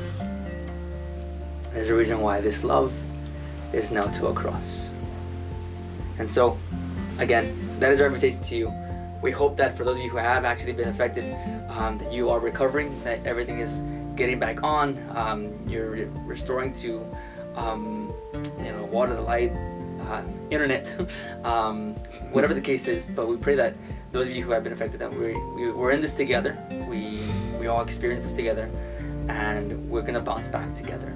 [1.72, 2.92] There's a reason why this love
[3.72, 4.90] is now to a cross.
[6.18, 6.56] And so,
[7.18, 8.72] again, that is our invitation to you.
[9.20, 11.24] We hope that for those of you who have actually been affected,
[11.70, 13.82] um, that you are recovering, that everything is
[14.14, 17.04] getting back on, um, you're restoring to,
[17.56, 18.03] um,
[18.64, 19.52] you know, water, the light,
[20.02, 20.94] uh, internet,
[21.44, 21.94] um,
[22.32, 23.06] whatever the case is.
[23.06, 23.74] But we pray that
[24.12, 26.56] those of you who have been affected, that we, we we're in this together.
[26.88, 27.22] We
[27.58, 28.70] we all experience this together,
[29.28, 31.12] and we're gonna bounce back together.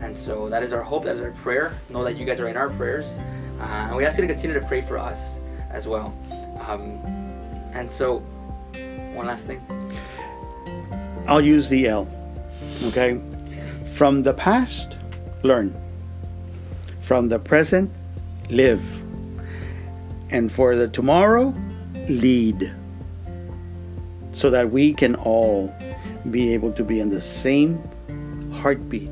[0.00, 1.04] And so that is our hope.
[1.04, 1.76] That is our prayer.
[1.88, 3.20] Know that you guys are in our prayers,
[3.60, 6.14] uh, and we ask you to continue to pray for us as well.
[6.66, 7.00] Um,
[7.72, 8.18] and so,
[9.14, 9.60] one last thing.
[11.26, 12.08] I'll use the L.
[12.84, 13.20] Okay?
[13.92, 14.96] From the past,
[15.42, 15.74] learn.
[17.08, 17.90] From the present,
[18.50, 18.84] live.
[20.28, 21.54] And for the tomorrow,
[22.06, 22.70] lead.
[24.32, 25.74] So that we can all
[26.30, 27.80] be able to be in the same
[28.52, 29.08] heartbeat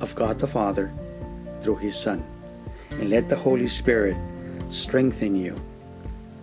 [0.00, 0.92] of God the Father
[1.60, 2.26] through His Son.
[2.90, 4.16] And let the Holy Spirit
[4.68, 5.54] strengthen you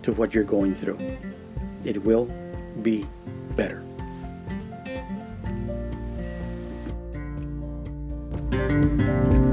[0.02, 0.96] to what you're going through.
[1.84, 2.24] It will
[2.80, 3.06] be
[3.54, 3.82] better.
[8.54, 9.43] thank you